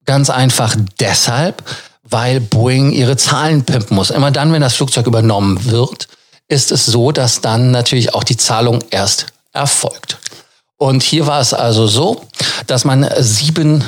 Ganz 0.06 0.30
einfach 0.30 0.76
deshalb, 1.00 1.64
weil 2.12 2.40
Boeing 2.40 2.92
ihre 2.92 3.18
Zahlen 3.18 3.64
pimpen 3.64 3.96
muss. 3.96 4.12
Immer 4.12 4.32
dann, 4.32 4.54
wenn 4.54 4.62
das 4.62 4.76
Flugzeug 4.76 5.08
übernommen 5.08 5.66
wird, 5.72 6.08
ist 6.48 6.72
es 6.72 6.86
so, 6.86 7.12
dass 7.12 7.42
dann 7.42 7.72
natürlich 7.72 8.14
auch 8.14 8.24
die 8.24 8.38
Zahlung 8.38 8.84
erst 8.92 9.28
erfolgt. 9.54 10.20
Und 10.78 11.02
hier 11.02 11.28
war 11.28 11.40
es 11.40 11.54
also 11.54 11.88
so, 11.88 12.26
dass 12.68 12.86
man 12.86 13.10
sieben 13.20 13.84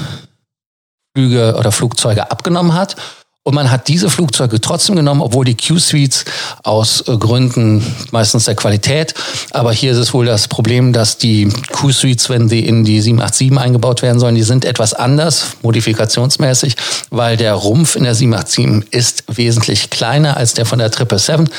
Flüge 1.15 1.56
oder 1.58 1.72
Flugzeuge 1.72 2.32
abgenommen 2.32 2.74
hat 2.74 2.96
und 3.45 3.55
man 3.55 3.69
hat 3.69 3.89
diese 3.89 4.09
Flugzeuge 4.09 4.62
trotzdem 4.62 4.95
genommen, 4.95 5.21
obwohl 5.21 5.43
die 5.43 5.57
Q-Suites 5.57 6.23
aus 6.63 7.07
äh, 7.07 7.17
Gründen 7.17 7.83
meistens 8.12 8.45
der 8.45 8.55
Qualität, 8.55 9.13
aber 9.51 9.73
hier 9.73 9.91
ist 9.91 9.97
es 9.97 10.13
wohl 10.13 10.25
das 10.25 10.47
Problem, 10.47 10.93
dass 10.93 11.17
die 11.17 11.50
Q-Suites, 11.71 12.29
wenn 12.29 12.47
sie 12.47 12.65
in 12.65 12.85
die 12.85 13.01
787 13.01 13.57
eingebaut 13.57 14.01
werden 14.01 14.19
sollen, 14.19 14.35
die 14.35 14.43
sind 14.43 14.63
etwas 14.63 14.93
anders, 14.93 15.57
modifikationsmäßig, 15.62 16.77
weil 17.09 17.35
der 17.35 17.53
Rumpf 17.53 17.95
in 17.95 18.03
der 18.03 18.15
787 18.15 18.93
ist 18.93 19.23
wesentlich 19.27 19.89
kleiner 19.89 20.38
als 20.38 20.53
der 20.53 20.65
von 20.65 20.79
der 20.79 20.89
777. 20.89 21.53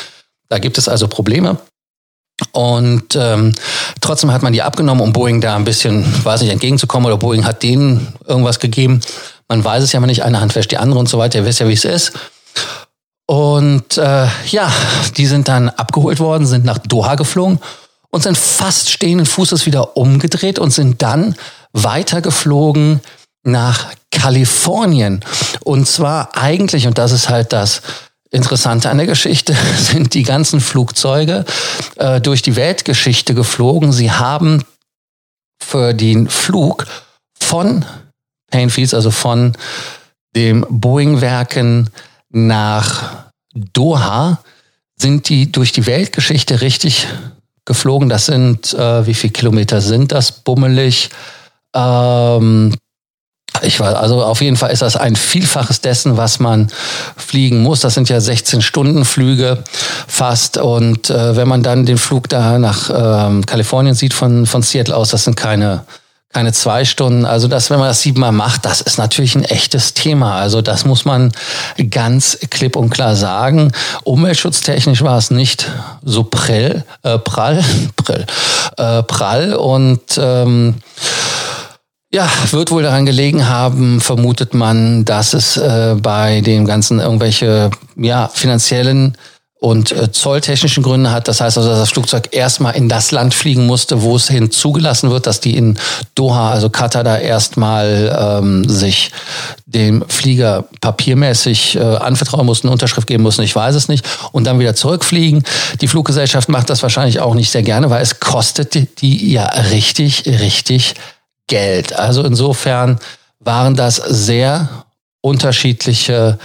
Da 0.49 0.59
gibt 0.59 0.79
es 0.79 0.89
also 0.89 1.09
Probleme. 1.09 1.59
Und 2.53 3.15
ähm, 3.15 3.55
trotzdem 4.01 4.33
hat 4.33 4.43
man 4.43 4.53
die 4.53 4.63
abgenommen, 4.63 5.03
um 5.03 5.13
Boeing 5.13 5.41
da 5.41 5.55
ein 5.55 5.65
bisschen, 5.65 6.05
weiß 6.25 6.43
nicht, 6.43 6.51
entgegenzukommen 6.51 7.07
oder 7.07 7.17
Boeing 7.17 7.45
hat 7.45 7.63
denen 7.63 8.09
irgendwas 8.27 8.59
gegeben. 8.59 9.01
Man 9.49 9.65
weiß 9.65 9.83
es 9.83 9.93
ja 9.93 10.01
mal 10.01 10.07
nicht, 10.07 10.25
eine 10.25 10.41
Hand 10.41 10.55
wäscht 10.55 10.71
die 10.71 10.79
andere 10.79 10.99
und 10.99 11.09
so 11.09 11.19
weiter. 11.19 11.39
Ihr 11.39 11.45
wisst 11.45 11.61
ja, 11.61 11.69
wie 11.69 11.75
es 11.75 11.85
ist. 11.85 12.13
Und 13.27 13.97
äh, 13.97 14.27
ja, 14.51 14.73
die 15.17 15.27
sind 15.27 15.49
dann 15.49 15.71
abgeholt 15.71 16.21
worden, 16.21 16.47
sind 16.47 16.65
nach 16.65 16.79
Doha 16.79 17.15
geflogen 17.15 17.59
und 18.11 18.23
sind 18.23 18.37
fast 18.37 18.91
stehenden 18.91 19.27
Fußes 19.27 19.67
wieder 19.67 19.97
umgedreht 19.97 20.59
und 20.59 20.73
sind 20.73 21.03
dann 21.03 21.35
weitergeflogen 21.73 23.01
nach 23.43 23.87
Kalifornien. 24.11 25.25
Und 25.65 25.89
zwar 25.89 26.37
eigentlich, 26.37 26.87
und 26.87 26.99
das 26.99 27.13
ist 27.13 27.29
halt 27.29 27.53
das 27.53 27.83
Interessante 28.31 28.91
an 28.91 28.99
der 28.99 29.07
Geschichte, 29.07 29.57
sind 29.79 30.15
die 30.15 30.23
ganzen 30.23 30.61
Flugzeuge 30.61 31.45
äh, 31.97 32.21
durch 32.21 32.43
die 32.43 32.57
Weltgeschichte 32.57 33.35
geflogen. 33.35 33.93
Sie 33.93 34.13
haben 34.13 34.65
für 35.63 35.95
den 35.95 36.29
Flug 36.29 36.87
von 37.41 37.85
Painfields, 38.55 38.95
also 38.95 39.11
von 39.11 39.55
dem 40.37 40.65
Boeing-Werken 40.71 41.91
nach 42.31 43.25
Doha, 43.53 44.39
sind 44.97 45.29
die 45.29 45.51
durch 45.51 45.73
die 45.73 45.89
Weltgeschichte 45.89 46.61
richtig 46.61 47.09
geflogen. 47.65 48.09
Das 48.09 48.27
sind, 48.27 48.73
äh, 48.75 49.07
wie 49.09 49.15
viele 49.15 49.33
Kilometer 49.33 49.81
sind 49.81 50.13
das? 50.13 50.31
Bummelig. 50.31 51.11
Ähm, 51.75 52.77
ich 53.63 53.81
weiß, 53.81 53.97
also 53.97 54.23
auf 54.23 54.41
jeden 54.41 54.57
Fall 54.57 54.71
ist 54.71 54.83
das 54.83 54.95
ein 54.95 55.17
Vielfaches 55.17 55.81
dessen, 55.81 56.17
was 56.17 56.39
man 56.39 56.71
fliegen 57.17 57.61
muss. 57.61 57.81
Das 57.81 57.95
sind 57.95 58.09
ja 58.09 58.21
16 58.21 58.63
Stunden 58.63 59.05
Flüge 59.05 59.65
fast. 60.07 60.59
Und 60.59 61.11
äh, 61.11 61.35
wenn 61.35 61.49
man 61.49 61.65
dann 61.65 61.87
den 61.87 61.99
Flug 61.99 62.29
da 62.29 62.61
nach 62.61 62.89
ähm, 62.95 63.45
Kalifornien 63.47 63.97
sieht 63.97 64.15
von, 64.15 64.47
von 64.47 64.63
Seattle 64.63 64.95
aus, 64.95 65.11
das 65.11 65.25
sind 65.25 65.37
keine 65.37 65.85
keine 66.35 66.53
zwei 66.53 66.85
Stunden. 66.85 67.25
Also 67.25 67.49
das, 67.49 67.71
wenn 67.71 67.79
man 67.79 67.89
das 67.89 68.03
siebenmal 68.03 68.33
macht, 68.33 68.65
das 68.65 68.81
ist 68.81 68.99
natürlich 68.99 69.37
ein 69.37 69.45
echtes 69.45 69.95
Thema. 69.95 70.37
Also 70.37 70.61
das 70.61 70.85
muss 70.85 71.05
man 71.05 71.33
ganz 71.91 72.39
klipp 72.51 72.77
und 72.77 72.91
klar 72.91 73.17
sagen. 73.17 73.73
Umweltschutztechnisch 74.03 75.03
war 75.03 75.17
es 75.17 75.31
nicht 75.31 75.71
so 76.03 76.25
prell, 76.25 76.85
äh, 77.03 77.19
prall, 77.19 77.65
prall, 77.97 78.27
äh, 78.77 79.03
prall 79.05 79.55
und 79.55 80.01
ähm, 80.19 80.75
ja, 82.13 82.29
wird 82.51 82.71
wohl 82.71 82.85
daran 82.85 83.07
gelegen 83.07 83.49
haben, 83.49 84.01
vermutet 84.01 84.55
man, 84.55 85.05
dass 85.05 85.35
es 85.35 85.57
äh, 85.57 85.97
bei 86.01 86.43
dem 86.43 86.65
ganzen 86.65 87.01
irgendwelche 87.01 87.71
ja, 87.97 88.29
finanziellen 88.29 89.17
und 89.65 89.93
äh, 89.93 90.13
zolltechnischen 90.13 90.83
Gründe 90.83 91.11
hat. 91.11 91.27
Das 91.27 91.41
heißt 91.41 91.57
also, 91.57 91.71
dass 91.71 91.79
das 91.79 91.89
Flugzeug 91.89 92.29
erstmal 92.33 92.77
in 92.77 92.91
das 92.91 93.13
Land 93.13 93.33
fliegen 93.33 93.65
musste, 93.65 94.03
wo 94.03 94.15
es 94.15 94.29
hin 94.29 94.51
zugelassen 94.51 95.11
wird, 95.11 95.27
dass 95.27 95.41
die 95.41 95.57
in 95.57 95.79
Doha, 96.15 96.51
also 96.51 96.69
Katar, 96.69 97.03
da 97.03 97.17
erstmal 97.17 98.15
ähm, 98.15 98.69
sich 98.69 99.11
dem 99.65 100.05
Flieger 100.07 100.67
papiermäßig 100.83 101.77
äh, 101.77 101.81
anvertrauen 101.81 102.45
mussten, 102.45 102.69
Unterschrift 102.69 103.07
geben 103.07 103.23
mussten, 103.23 103.41
ich 103.41 103.57
weiß 103.57 103.75
es 103.75 103.89
nicht, 103.89 104.05
und 104.33 104.45
dann 104.45 104.59
wieder 104.59 104.75
zurückfliegen. 104.75 105.45
Die 105.81 105.89
Fluggesellschaft 105.89 106.51
macht 106.51 106.69
das 106.69 106.83
wahrscheinlich 106.83 107.21
auch 107.21 107.35
nicht 107.35 107.51
sehr 107.51 107.63
gerne, 107.63 107.89
weil 107.89 108.03
es 108.03 108.21
kostet 108.21 108.75
die 109.01 109.33
ja 109.33 109.47
richtig, 109.47 110.27
richtig 110.27 110.95
Geld. 111.47 111.95
Also 111.95 112.23
insofern 112.23 112.99
waren 113.41 113.77
das 113.77 113.97
sehr 113.97 114.85
unterschiedliche 115.23 116.39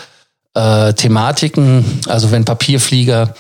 äh, 0.60 0.94
Thematiken. 0.94 1.86
Also 2.08 2.32
wenn 2.32 2.46
Papierflieger, 2.46 3.34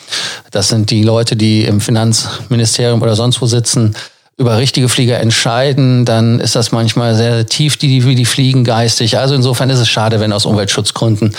das 0.51 0.69
sind 0.69 0.89
die 0.89 1.03
Leute, 1.03 1.35
die 1.35 1.65
im 1.65 1.81
Finanzministerium 1.81 3.01
oder 3.01 3.15
sonst 3.15 3.41
wo 3.41 3.45
sitzen, 3.45 3.95
über 4.37 4.57
richtige 4.57 4.87
Flieger 4.87 5.19
entscheiden, 5.19 6.05
dann 6.05 6.39
ist 6.39 6.55
das 6.55 6.71
manchmal 6.71 7.13
sehr 7.13 7.45
tief, 7.45 7.77
wie 7.81 8.15
die 8.15 8.25
fliegen 8.25 8.63
geistig. 8.63 9.17
Also 9.17 9.35
insofern 9.35 9.69
ist 9.69 9.79
es 9.79 9.89
schade, 9.89 10.21
wenn 10.21 10.31
aus 10.31 10.45
Umweltschutzgründen 10.45 11.35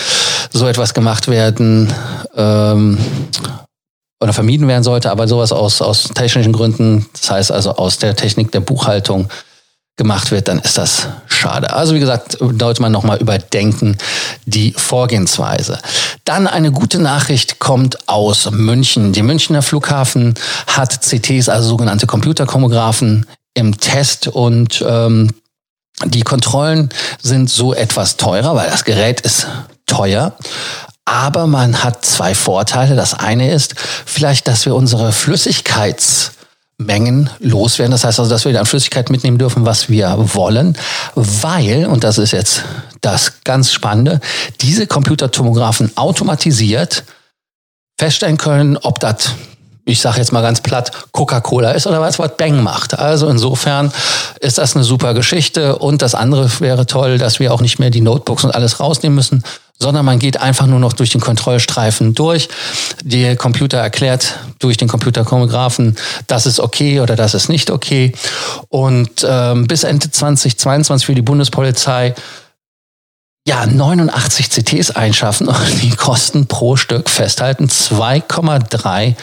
so 0.53 0.67
etwas 0.67 0.93
gemacht 0.93 1.27
werden 1.27 1.91
ähm, 2.37 2.99
oder 4.19 4.33
vermieden 4.33 4.67
werden 4.67 4.83
sollte. 4.83 5.09
Aber 5.09 5.27
sowas 5.27 5.51
aus, 5.51 5.81
aus 5.81 6.09
technischen 6.13 6.53
Gründen, 6.53 7.07
das 7.19 7.31
heißt 7.31 7.51
also 7.51 7.71
aus 7.71 7.97
der 7.97 8.15
Technik 8.15 8.51
der 8.51 8.59
Buchhaltung, 8.59 9.29
gemacht 10.01 10.31
wird, 10.31 10.47
dann 10.47 10.57
ist 10.57 10.79
das 10.79 11.07
schade. 11.27 11.73
Also 11.73 11.93
wie 11.93 11.99
gesagt, 11.99 12.39
sollte 12.39 12.81
man 12.81 12.91
nochmal 12.91 13.19
überdenken 13.19 13.97
die 14.47 14.73
Vorgehensweise. 14.75 15.77
Dann 16.25 16.47
eine 16.47 16.71
gute 16.71 16.97
Nachricht 16.97 17.59
kommt 17.59 18.09
aus 18.09 18.49
München. 18.49 19.13
Die 19.13 19.21
Münchner 19.21 19.61
Flughafen 19.61 20.33
hat 20.65 21.03
CTs, 21.03 21.49
also 21.49 21.69
sogenannte 21.69 22.07
Computerkomographen, 22.07 23.27
im 23.53 23.77
Test 23.77 24.27
und 24.27 24.83
ähm, 24.87 25.29
die 26.05 26.21
Kontrollen 26.21 26.89
sind 27.21 27.49
so 27.49 27.75
etwas 27.75 28.17
teurer, 28.17 28.55
weil 28.55 28.71
das 28.71 28.85
Gerät 28.85 29.21
ist 29.21 29.45
teuer. 29.85 30.33
Aber 31.05 31.45
man 31.45 31.83
hat 31.83 32.05
zwei 32.05 32.33
Vorteile. 32.33 32.95
Das 32.95 33.13
eine 33.13 33.51
ist 33.51 33.75
vielleicht, 34.05 34.47
dass 34.47 34.65
wir 34.65 34.73
unsere 34.73 35.11
Flüssigkeits 35.11 36.31
Mengen 36.85 37.29
loswerden. 37.39 37.91
Das 37.91 38.03
heißt 38.03 38.19
also, 38.19 38.29
dass 38.29 38.45
wir 38.45 38.59
an 38.59 38.65
Flüssigkeit 38.65 39.09
mitnehmen 39.09 39.37
dürfen, 39.37 39.65
was 39.65 39.89
wir 39.89 40.15
wollen, 40.17 40.77
weil, 41.15 41.85
und 41.85 42.03
das 42.03 42.17
ist 42.17 42.31
jetzt 42.31 42.63
das 43.01 43.43
ganz 43.43 43.71
Spannende, 43.71 44.19
diese 44.61 44.87
Computertomographen 44.87 45.91
automatisiert 45.95 47.03
feststellen 47.99 48.37
können, 48.37 48.77
ob 48.77 48.99
das 48.99 49.31
ich 49.85 49.99
sage 49.99 50.19
jetzt 50.19 50.31
mal 50.31 50.41
ganz 50.41 50.61
platt, 50.61 50.91
Coca-Cola 51.11 51.71
ist 51.71 51.87
oder 51.87 52.01
was, 52.01 52.19
was 52.19 52.37
Bang 52.37 52.61
macht. 52.61 52.97
Also 52.97 53.27
insofern 53.27 53.91
ist 54.39 54.57
das 54.57 54.75
eine 54.75 54.83
super 54.83 55.13
Geschichte. 55.13 55.77
Und 55.77 56.01
das 56.01 56.15
andere 56.15 56.49
wäre 56.59 56.85
toll, 56.85 57.17
dass 57.17 57.39
wir 57.39 57.53
auch 57.53 57.61
nicht 57.61 57.79
mehr 57.79 57.89
die 57.89 58.01
Notebooks 58.01 58.43
und 58.43 58.51
alles 58.51 58.79
rausnehmen 58.79 59.15
müssen, 59.15 59.43
sondern 59.81 60.05
man 60.05 60.19
geht 60.19 60.39
einfach 60.39 60.67
nur 60.67 60.79
noch 60.79 60.93
durch 60.93 61.09
den 61.09 61.21
Kontrollstreifen 61.21 62.13
durch. 62.13 62.49
Der 63.03 63.35
Computer 63.35 63.79
erklärt 63.79 64.37
durch 64.59 64.77
den 64.77 64.87
Computerchronographen, 64.87 65.97
das 66.27 66.45
ist 66.45 66.59
okay 66.59 66.99
oder 66.99 67.15
das 67.15 67.33
ist 67.33 67.49
nicht 67.49 67.71
okay. 67.71 68.13
Und 68.69 69.25
ähm, 69.27 69.65
bis 69.65 69.83
Ende 69.83 70.11
2022 70.11 71.05
für 71.05 71.15
die 71.15 71.23
Bundespolizei 71.23 72.13
ja, 73.47 73.65
89 73.65 74.51
CTs 74.51 74.91
einschaffen 74.91 75.47
und 75.47 75.81
die 75.81 75.89
kosten 75.89 76.45
pro 76.45 76.75
Stück 76.75 77.09
festhalten 77.09 77.65
2,3 77.65 79.15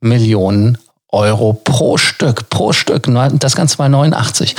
Millionen 0.00 0.78
Euro 1.12 1.52
pro 1.52 1.98
Stück, 1.98 2.48
pro 2.48 2.72
Stück. 2.72 3.08
Das 3.34 3.54
Ganze 3.54 3.78
war 3.78 3.88
89. 3.88 4.56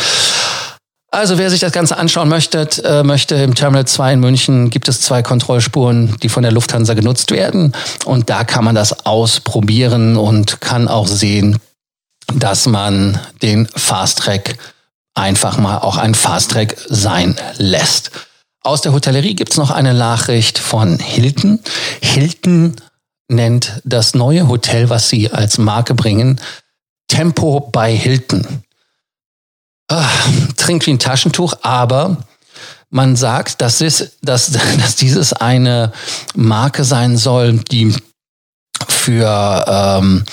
Also 1.10 1.38
wer 1.38 1.50
sich 1.50 1.62
das 1.62 1.72
Ganze 1.72 1.98
anschauen 1.98 2.28
möchte, 2.28 2.68
äh, 2.84 3.02
möchte 3.02 3.36
im 3.36 3.56
Terminal 3.56 3.86
2 3.86 4.14
in 4.14 4.20
München 4.20 4.70
gibt 4.70 4.90
es 4.90 5.02
zwei 5.02 5.24
Kontrollspuren, 5.24 6.18
die 6.22 6.30
von 6.30 6.44
der 6.44 6.52
Lufthansa 6.52 6.96
genutzt 6.96 7.32
werden. 7.32 7.74
Und 8.06 8.30
da 8.30 8.44
kann 8.44 8.66
man 8.66 8.76
das 8.76 9.06
ausprobieren 9.06 10.18
und 10.18 10.60
kann 10.60 10.88
auch 10.90 11.08
sehen, 11.08 11.60
dass 12.34 12.66
man 12.66 13.20
den 13.42 13.68
Fast 13.74 14.20
Track 14.20 14.58
einfach 15.16 15.58
mal 15.58 15.78
auch 15.80 15.98
ein 15.98 16.14
Fast 16.14 16.52
Track 16.52 16.76
sein 16.90 17.36
lässt. 17.58 18.12
Aus 18.62 18.82
der 18.82 18.92
Hotellerie 18.92 19.34
gibt 19.34 19.52
es 19.52 19.58
noch 19.58 19.72
eine 19.72 19.94
Nachricht 19.94 20.60
von 20.60 21.00
Hilton. 21.00 21.60
Hilton 22.02 22.76
nennt 23.30 23.82
das 23.86 24.14
neue 24.14 24.50
Hotel, 24.50 24.90
was 24.90 25.08
sie 25.08 25.32
als 25.32 25.58
Marke 25.58 25.96
bringen, 25.96 26.42
Tempo 27.08 27.62
bei 27.72 27.96
Hilton. 27.96 28.64
Ach, 29.88 30.30
trinkt 30.58 30.86
wie 30.86 30.92
ein 30.92 31.00
Taschentuch, 31.00 31.54
aber 31.62 32.18
man 32.90 33.16
sagt, 33.16 33.62
dass, 33.62 33.82
es, 33.82 34.18
dass, 34.22 34.52
dass 34.80 34.96
dieses 34.96 35.34
eine 35.34 35.92
Marke 36.36 36.84
sein 36.84 37.18
soll, 37.18 37.60
die 37.60 37.96
für 38.88 39.66
ähm, 39.68 40.26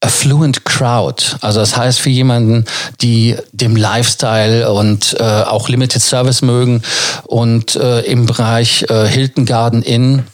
affluent 0.00 0.64
crowd. 0.64 1.36
Also 1.40 1.60
das 1.60 1.76
heißt 1.76 2.00
für 2.00 2.10
jemanden, 2.10 2.64
die 3.00 3.36
dem 3.52 3.76
Lifestyle 3.76 4.72
und 4.72 5.16
äh, 5.18 5.22
auch 5.22 5.68
Limited 5.68 6.02
Service 6.02 6.42
mögen 6.42 6.82
und 7.24 7.76
äh, 7.76 8.00
im 8.00 8.26
Bereich 8.26 8.84
äh, 8.88 9.06
Hilton 9.06 9.44
Garden 9.44 9.82
Inn 9.82 10.24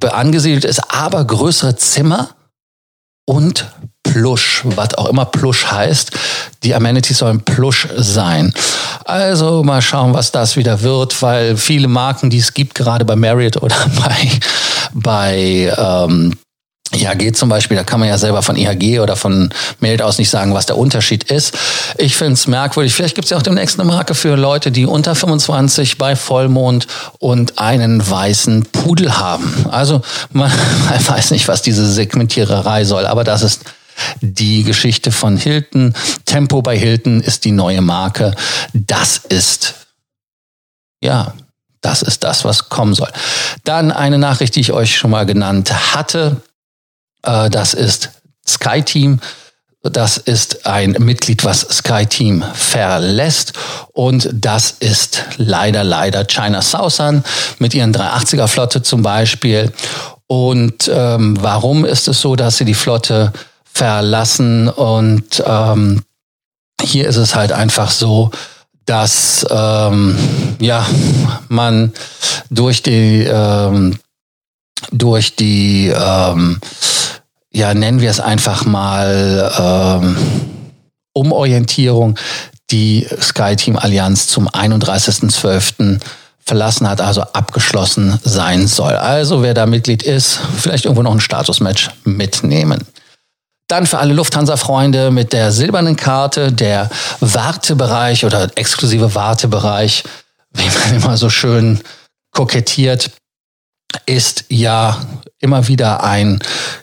angesiedelt 0.00 0.64
ist, 0.64 0.80
aber 0.92 1.24
größere 1.24 1.76
Zimmer 1.76 2.30
und 3.24 3.66
Plush, 4.02 4.62
was 4.64 4.94
auch 4.94 5.08
immer 5.08 5.24
Plush 5.24 5.66
heißt. 5.66 6.10
Die 6.62 6.74
Amenities 6.74 7.18
sollen 7.18 7.40
Plush 7.40 7.88
sein. 7.96 8.52
Also 9.04 9.62
mal 9.62 9.82
schauen, 9.82 10.14
was 10.14 10.32
das 10.32 10.56
wieder 10.56 10.82
wird, 10.82 11.22
weil 11.22 11.56
viele 11.56 11.88
Marken, 11.88 12.30
die 12.30 12.38
es 12.38 12.54
gibt, 12.54 12.74
gerade 12.74 13.04
bei 13.04 13.16
Marriott 13.16 13.56
oder 13.56 13.76
bei, 14.02 14.30
bei 14.92 15.72
ähm, 15.76 16.36
IHG 16.94 17.32
zum 17.32 17.48
Beispiel, 17.48 17.76
da 17.76 17.84
kann 17.84 18.00
man 18.00 18.08
ja 18.08 18.18
selber 18.18 18.42
von 18.42 18.56
IHG 18.56 19.00
oder 19.00 19.16
von 19.16 19.50
Meld 19.80 20.02
aus 20.02 20.18
nicht 20.18 20.30
sagen, 20.30 20.52
was 20.54 20.66
der 20.66 20.76
Unterschied 20.76 21.24
ist. 21.24 21.56
Ich 21.96 22.16
finde 22.16 22.34
es 22.34 22.46
merkwürdig. 22.46 22.94
Vielleicht 22.94 23.14
gibt 23.14 23.26
es 23.26 23.30
ja 23.30 23.38
auch 23.38 23.42
demnächst 23.42 23.80
eine 23.80 23.88
Marke 23.88 24.14
für 24.14 24.36
Leute, 24.36 24.70
die 24.70 24.86
unter 24.86 25.14
25 25.14 25.96
bei 25.96 26.16
Vollmond 26.16 26.86
und 27.18 27.58
einen 27.58 28.08
weißen 28.08 28.66
Pudel 28.72 29.18
haben. 29.18 29.66
Also 29.70 30.02
man, 30.32 30.50
man 30.90 31.08
weiß 31.08 31.30
nicht, 31.30 31.48
was 31.48 31.62
diese 31.62 31.90
Segmentiererei 31.90 32.84
soll, 32.84 33.06
aber 33.06 33.24
das 33.24 33.42
ist 33.42 33.62
die 34.20 34.64
Geschichte 34.64 35.12
von 35.12 35.36
Hilton. 35.36 35.94
Tempo 36.24 36.62
bei 36.62 36.78
Hilton 36.78 37.20
ist 37.20 37.44
die 37.44 37.52
neue 37.52 37.80
Marke. 37.80 38.34
Das 38.72 39.18
ist, 39.18 39.74
ja, 41.02 41.34
das 41.80 42.02
ist 42.02 42.24
das, 42.24 42.44
was 42.44 42.68
kommen 42.68 42.94
soll. 42.94 43.10
Dann 43.64 43.90
eine 43.90 44.18
Nachricht, 44.18 44.54
die 44.56 44.60
ich 44.60 44.72
euch 44.72 44.96
schon 44.96 45.10
mal 45.10 45.26
genannt 45.26 45.94
hatte. 45.94 46.40
Äh, 47.22 47.50
das 47.50 47.74
ist 47.74 48.10
SkyTeam. 48.46 49.20
Das 49.82 50.16
ist 50.16 50.64
ein 50.64 50.92
Mitglied, 50.92 51.44
was 51.44 51.62
SkyTeam 51.62 52.44
verlässt. 52.54 53.54
Und 53.92 54.28
das 54.32 54.70
ist 54.70 55.24
leider, 55.38 55.82
leider 55.82 56.24
China 56.24 56.62
Southern 56.62 57.24
mit 57.58 57.74
ihren 57.74 57.92
380er 57.92 58.46
Flotte 58.46 58.82
zum 58.82 59.02
Beispiel. 59.02 59.72
Und 60.28 60.88
ähm, 60.92 61.36
warum 61.40 61.84
ist 61.84 62.06
es 62.06 62.20
so, 62.20 62.36
dass 62.36 62.58
sie 62.58 62.64
die 62.64 62.74
Flotte 62.74 63.32
verlassen? 63.72 64.68
Und 64.68 65.42
ähm, 65.46 66.02
hier 66.80 67.08
ist 67.08 67.16
es 67.16 67.34
halt 67.34 67.52
einfach 67.52 67.90
so, 67.90 68.30
dass 68.86 69.46
ähm, 69.50 70.18
ja 70.60 70.86
man 71.48 71.92
durch 72.50 72.82
die 72.82 73.24
ähm, 73.24 73.98
durch 74.90 75.36
die 75.36 75.88
ähm, 75.88 76.60
ja, 77.52 77.74
nennen 77.74 78.00
wir 78.00 78.10
es 78.10 78.20
einfach 78.20 78.64
mal 78.64 79.52
ähm, 79.58 80.16
Umorientierung, 81.12 82.18
die 82.70 83.06
SkyTeam 83.20 83.76
Allianz 83.76 84.28
zum 84.28 84.48
31.12. 84.48 86.00
verlassen 86.40 86.88
hat, 86.88 87.02
also 87.02 87.20
abgeschlossen 87.20 88.18
sein 88.24 88.66
soll. 88.66 88.94
Also 88.94 89.42
wer 89.42 89.52
da 89.52 89.66
Mitglied 89.66 90.02
ist, 90.02 90.40
vielleicht 90.56 90.86
irgendwo 90.86 91.02
noch 91.02 91.12
ein 91.12 91.20
Statusmatch 91.20 91.90
mitnehmen. 92.04 92.86
Dann 93.72 93.86
für 93.86 93.96
alle 93.96 94.12
Lufthansa-Freunde 94.12 95.10
mit 95.10 95.32
der 95.32 95.50
silbernen 95.50 95.96
Karte, 95.96 96.52
der 96.52 96.90
Wartebereich 97.20 98.26
oder 98.26 98.50
exklusive 98.54 99.14
Wartebereich, 99.14 100.04
wie 100.52 100.68
man 100.68 100.94
immer 101.02 101.16
so 101.16 101.30
schön 101.30 101.80
kokettiert, 102.32 103.10
ist 104.04 104.44
ja 104.50 105.00
immer 105.38 105.68
wieder 105.68 106.04
ein, 106.04 106.40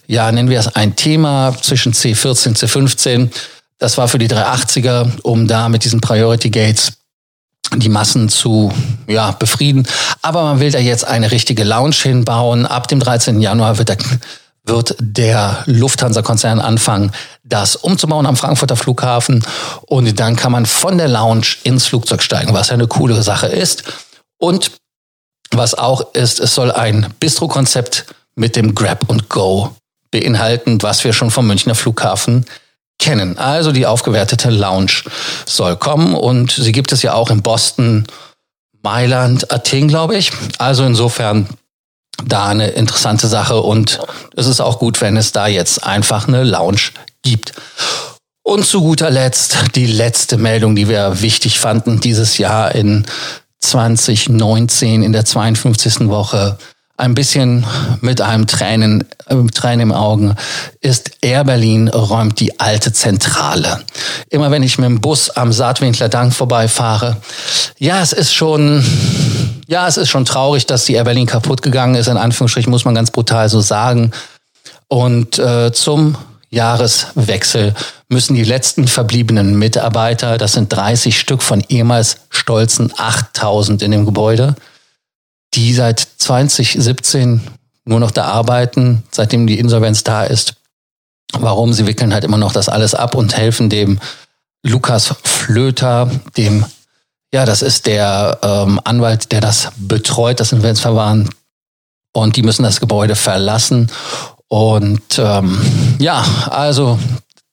ja, 0.08 0.32
nennen 0.32 0.50
wir 0.50 0.60
es 0.60 0.76
ein 0.76 0.96
Thema 0.96 1.56
zwischen 1.62 1.94
C14, 1.94 2.58
C15. 2.58 3.30
Das 3.78 4.00
war 4.00 4.08
für 4.08 4.18
die 4.18 4.28
380er, 4.28 5.22
um 5.22 5.48
da 5.48 5.70
mit 5.70 5.84
diesen 5.84 6.02
Priority 6.02 6.50
Gates 6.50 6.94
die 7.76 7.90
Massen 7.90 8.30
zu 8.30 8.74
ja, 9.06 9.30
befrieden. 9.30 9.88
Aber 10.24 10.42
man 10.42 10.60
will 10.60 10.72
da 10.72 10.80
jetzt 10.80 11.06
eine 11.06 11.30
richtige 11.30 11.64
Lounge 11.64 11.98
hinbauen. 12.02 12.66
Ab 12.66 12.88
dem 12.88 13.00
13. 13.00 13.42
Januar 13.42 13.78
wird 13.78 13.90
der, 13.90 13.98
wird 14.70 14.96
der 15.00 15.64
Lufthansa-Konzern 15.66 16.62
anfangen, 16.62 17.12
das 17.44 17.76
umzubauen 17.76 18.26
am 18.26 18.38
Frankfurter 18.38 18.78
Flughafen. 18.78 19.44
Und 19.88 20.20
dann 20.20 20.36
kann 20.36 20.52
man 20.52 20.66
von 20.66 20.98
der 20.98 21.10
Lounge 21.10 21.58
ins 21.64 21.88
Flugzeug 21.88 22.22
steigen, 22.24 22.54
was 22.54 22.70
ja 22.70 22.76
eine 22.76 22.88
coole 22.88 23.22
Sache 23.22 23.48
ist. 23.48 23.84
Und 24.38 24.72
was 25.52 25.74
auch 25.74 26.14
ist, 26.14 26.40
es 26.40 26.56
soll 26.56 26.72
ein 26.72 27.14
Bistro-Konzept 27.20 28.06
mit 28.36 28.56
dem 28.56 28.76
Grab 28.76 29.10
and 29.10 29.28
Go 29.30 29.76
beinhalten, 30.12 30.82
was 30.82 31.04
wir 31.04 31.14
schon 31.14 31.32
vom 31.32 31.48
Münchner 31.48 31.76
Flughafen 31.76 32.46
kennen. 33.00 33.38
Also 33.38 33.72
die 33.72 33.86
aufgewertete 33.86 34.50
Lounge 34.50 35.04
soll 35.46 35.76
kommen 35.78 36.14
und 36.14 36.52
sie 36.52 36.72
gibt 36.72 36.92
es 36.92 37.02
ja 37.02 37.14
auch 37.14 37.30
in 37.30 37.42
Boston, 37.42 38.06
Mailand, 38.82 39.52
Athen, 39.52 39.88
glaube 39.88 40.16
ich. 40.16 40.32
Also 40.58 40.86
insofern 40.86 41.48
da 42.26 42.48
eine 42.48 42.70
interessante 42.70 43.28
Sache 43.28 43.62
und 43.62 44.00
es 44.36 44.48
ist 44.48 44.62
auch 44.62 44.80
gut, 44.80 45.02
wenn 45.02 45.18
es 45.18 45.32
da 45.32 45.48
jetzt 45.48 45.84
einfach 45.84 46.28
eine 46.28 46.44
Lounge 46.44 46.92
gibt. 47.24 47.54
Und 48.44 48.66
zu 48.66 48.82
guter 48.82 49.12
Letzt 49.12 49.58
die 49.76 49.86
letzte 49.86 50.38
Meldung, 50.38 50.76
die 50.76 50.90
wir 50.90 51.22
wichtig 51.22 51.60
fanden 51.60 52.00
dieses 52.00 52.38
Jahr 52.38 52.74
in 52.74 53.06
2019 53.60 55.04
in 55.04 55.14
der 55.14 55.26
52. 55.26 56.08
Woche 56.08 56.58
ein 57.00 57.14
bisschen 57.16 57.66
mit 58.02 58.20
einem 58.20 58.46
Tränen, 58.46 59.06
äh, 59.28 59.36
Tränen 59.54 59.80
im 59.80 59.92
Augen, 59.94 60.36
ist 60.82 61.12
Air 61.22 61.46
Berlin 61.46 61.88
räumt 61.88 62.40
die 62.42 62.60
alte 62.60 62.92
Zentrale. 62.92 63.80
Immer 64.30 64.52
wenn 64.52 64.64
ich 64.64 64.78
mit 64.78 64.90
dem 64.90 65.00
Bus 65.00 65.30
am 65.30 65.54
Saatwinkler 65.54 66.10
Dank 66.10 66.34
vorbeifahre, 66.34 67.16
ja, 67.78 68.02
es 68.02 68.12
ist 68.12 68.34
schon, 68.34 68.84
ja, 69.70 69.88
es 69.88 69.98
ist 69.98 70.10
schon 70.10 70.26
traurig, 70.26 70.66
dass 70.66 70.86
die 70.86 70.96
Air 70.96 71.04
Berlin 71.04 71.28
kaputt 71.28 71.62
gegangen 71.62 71.94
ist. 71.94 72.08
In 72.08 72.18
Anführungsstrichen 72.18 72.72
muss 72.72 72.86
man 72.86 72.96
ganz 72.96 73.12
brutal 73.12 73.50
so 73.50 73.62
sagen. 73.62 74.12
Und 74.88 75.38
äh, 75.38 75.72
zum 75.72 76.18
Jahreswechsel 76.50 77.76
müssen 78.08 78.34
die 78.34 78.44
letzten 78.44 78.88
verbliebenen 78.88 79.60
Mitarbeiter, 79.60 80.40
das 80.40 80.54
sind 80.54 80.74
30 80.74 81.20
Stück 81.20 81.44
von 81.44 81.64
ehemals 81.70 82.18
stolzen 82.32 82.92
8000 82.98 83.84
in 83.84 83.92
dem 83.92 84.06
Gebäude, 84.06 84.56
die 85.54 85.76
seit 85.76 86.00
2017 86.00 87.42
nur 87.86 88.00
noch 88.00 88.10
da 88.10 88.26
arbeiten, 88.26 89.04
seitdem 89.12 89.46
die 89.46 89.60
Insolvenz 89.60 90.04
da 90.04 90.24
ist. 90.24 90.56
Warum? 91.34 91.74
Sie 91.74 91.86
wickeln 91.86 92.12
halt 92.12 92.24
immer 92.24 92.38
noch 92.38 92.54
das 92.54 92.70
alles 92.70 92.96
ab 92.96 93.14
und 93.14 93.38
helfen 93.38 93.70
dem 93.70 94.00
Lukas 94.64 95.14
Flöter, 95.24 96.10
dem, 96.38 96.66
ja, 97.34 97.46
das 97.46 97.62
ist 97.62 97.86
der 97.86 98.40
ähm, 98.42 98.80
Anwalt, 98.84 99.32
der 99.32 99.42
das 99.42 99.72
betreut, 99.78 100.40
das 100.40 100.52
Insolvenzverfahren. 100.52 101.30
Und 102.14 102.36
die 102.36 102.44
müssen 102.44 102.64
das 102.64 102.80
Gebäude 102.80 103.16
verlassen. 103.16 103.92
Und 104.48 105.20
ähm, 105.20 105.62
ja, 106.00 106.26
also 106.50 106.98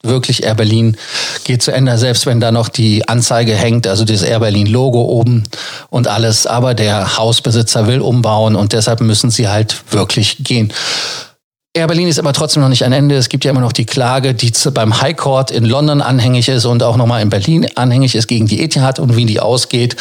wirklich 0.03 0.45
Air 0.45 0.55
Berlin 0.55 0.97
geht 1.45 1.63
zu 1.63 1.73
Ende, 1.73 1.99
selbst 1.99 2.27
wenn 2.27 2.41
da 2.41 2.53
noch 2.53 2.69
die 2.69 3.07
Anzeige 3.07 3.55
hängt, 3.55 3.87
also 3.87 4.05
das 4.05 4.23
Air 4.23 4.41
Berlin 4.41 4.67
Logo 4.67 5.03
oben 5.03 5.45
und 5.91 6.09
alles. 6.09 6.47
Aber 6.47 6.75
der 6.75 7.19
Hausbesitzer 7.19 7.87
will 7.87 8.01
umbauen 8.01 8.57
und 8.57 8.73
deshalb 8.73 9.01
müssen 9.01 9.31
sie 9.31 9.49
halt 9.49 9.77
wirklich 9.93 10.39
gehen. 10.41 10.73
Air 11.77 11.89
Berlin 11.89 12.09
ist 12.09 12.19
aber 12.19 12.33
trotzdem 12.33 12.63
noch 12.63 12.71
nicht 12.71 12.85
ein 12.85 12.93
Ende. 12.93 13.17
Es 13.17 13.29
gibt 13.29 13.45
ja 13.45 13.51
immer 13.51 13.61
noch 13.61 13.73
die 13.73 13.85
Klage, 13.85 14.33
die 14.33 14.51
beim 14.73 15.01
High 15.03 15.15
Court 15.15 15.51
in 15.51 15.67
London 15.67 16.01
anhängig 16.01 16.49
ist 16.49 16.65
und 16.65 16.83
auch 16.83 16.97
nochmal 16.97 17.21
in 17.21 17.29
Berlin 17.29 17.69
anhängig 17.75 18.15
ist 18.15 18.29
gegen 18.29 18.47
die 18.47 18.63
Etihad 18.63 18.99
und 18.99 19.15
wie 19.15 19.27
die 19.27 19.41
ausgeht, 19.41 19.97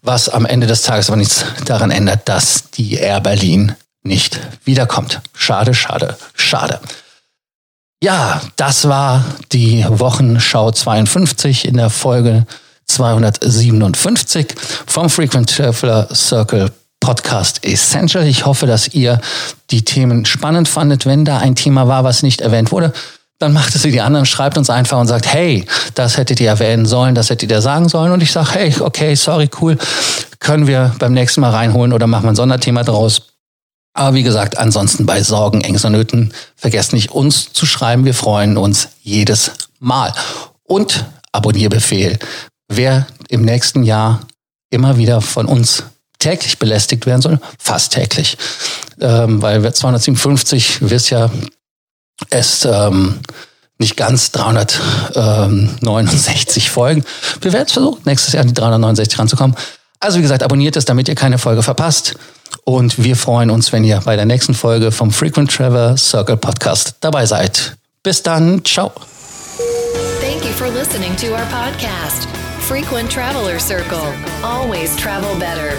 was 0.00 0.28
am 0.28 0.46
Ende 0.46 0.68
des 0.68 0.82
Tages 0.82 1.08
aber 1.08 1.16
nichts 1.16 1.44
daran 1.64 1.90
ändert, 1.90 2.28
dass 2.28 2.70
die 2.70 2.94
Air 2.94 3.20
Berlin 3.20 3.74
nicht 4.04 4.38
wiederkommt. 4.64 5.20
Schade, 5.34 5.74
schade, 5.74 6.16
schade. 6.34 6.78
Ja, 8.00 8.40
das 8.54 8.88
war 8.88 9.24
die 9.50 9.84
Wochenschau 9.88 10.70
52 10.70 11.66
in 11.66 11.76
der 11.76 11.90
Folge 11.90 12.46
257 12.86 14.54
vom 14.86 15.10
Frequent 15.10 15.50
Traveler 15.50 16.08
Circle 16.14 16.70
Podcast 17.08 17.64
Essential. 17.64 18.26
Ich 18.26 18.44
hoffe, 18.44 18.66
dass 18.66 18.88
ihr 18.88 19.18
die 19.70 19.82
Themen 19.82 20.26
spannend 20.26 20.68
fandet. 20.68 21.06
Wenn 21.06 21.24
da 21.24 21.38
ein 21.38 21.54
Thema 21.54 21.88
war, 21.88 22.04
was 22.04 22.22
nicht 22.22 22.42
erwähnt 22.42 22.70
wurde, 22.70 22.92
dann 23.38 23.54
macht 23.54 23.74
es 23.74 23.84
wie 23.84 23.90
die 23.90 24.02
anderen, 24.02 24.26
schreibt 24.26 24.58
uns 24.58 24.68
einfach 24.68 25.00
und 25.00 25.06
sagt, 25.06 25.26
hey, 25.32 25.64
das 25.94 26.18
hättet 26.18 26.38
ihr 26.38 26.50
erwähnen 26.50 26.84
sollen, 26.84 27.14
das 27.14 27.30
hättet 27.30 27.50
ihr 27.50 27.62
sagen 27.62 27.88
sollen. 27.88 28.12
Und 28.12 28.22
ich 28.22 28.30
sage, 28.30 28.50
hey, 28.52 28.74
okay, 28.80 29.14
sorry, 29.14 29.48
cool, 29.58 29.78
können 30.38 30.66
wir 30.66 30.94
beim 30.98 31.14
nächsten 31.14 31.40
Mal 31.40 31.52
reinholen 31.52 31.94
oder 31.94 32.06
machen 32.06 32.24
wir 32.24 32.32
ein 32.32 32.36
Sonderthema 32.36 32.82
draus. 32.82 33.22
Aber 33.94 34.14
wie 34.14 34.22
gesagt, 34.22 34.58
ansonsten 34.58 35.06
bei 35.06 35.22
Sorgen, 35.22 35.62
Ängsten 35.62 35.92
Nöten, 35.92 36.34
vergesst 36.56 36.92
nicht 36.92 37.10
uns 37.10 37.54
zu 37.54 37.64
schreiben. 37.64 38.04
Wir 38.04 38.12
freuen 38.12 38.58
uns 38.58 38.90
jedes 39.00 39.52
Mal. 39.80 40.12
Und 40.62 41.06
Abonnierbefehl. 41.32 42.18
Wer 42.70 43.06
im 43.30 43.46
nächsten 43.46 43.82
Jahr 43.82 44.20
immer 44.68 44.98
wieder 44.98 45.22
von 45.22 45.46
uns 45.46 45.84
täglich 46.18 46.58
belästigt 46.58 47.06
werden 47.06 47.22
soll, 47.22 47.38
fast 47.58 47.92
täglich. 47.92 48.36
Ähm, 49.00 49.40
weil 49.42 49.72
257 49.72 50.90
wirst 50.90 51.10
ja 51.10 51.30
es 52.30 52.64
ähm, 52.64 53.20
nicht 53.78 53.96
ganz 53.96 54.32
369 54.32 56.70
Folgen. 56.70 57.04
Wir 57.40 57.52
werden 57.52 57.66
es 57.66 57.72
versuchen, 57.72 58.00
nächstes 58.04 58.32
Jahr 58.32 58.42
an 58.42 58.48
die 58.48 58.54
369 58.54 59.16
ranzukommen. 59.18 59.56
Also 60.00 60.18
wie 60.18 60.22
gesagt, 60.22 60.42
abonniert 60.42 60.76
es, 60.76 60.84
damit 60.84 61.08
ihr 61.08 61.14
keine 61.14 61.38
Folge 61.38 61.62
verpasst. 61.62 62.16
Und 62.64 63.02
wir 63.02 63.16
freuen 63.16 63.50
uns, 63.50 63.72
wenn 63.72 63.84
ihr 63.84 64.00
bei 64.04 64.16
der 64.16 64.24
nächsten 64.24 64.54
Folge 64.54 64.92
vom 64.92 65.10
Frequent 65.10 65.54
Travel 65.54 65.96
Circle 65.96 66.36
Podcast 66.36 66.96
dabei 67.00 67.26
seid. 67.26 67.76
Bis 68.02 68.22
dann, 68.22 68.64
ciao. 68.64 68.92
Thank 70.20 70.44
you 70.44 70.52
for 70.52 70.68
listening 70.68 71.16
to 71.16 71.32
our 71.32 71.46
podcast, 71.50 72.28
Frequent 72.60 73.12
Traveler 73.12 73.58
Circle. 73.58 74.14
Always 74.42 74.94
travel 74.96 75.34
better. 75.38 75.78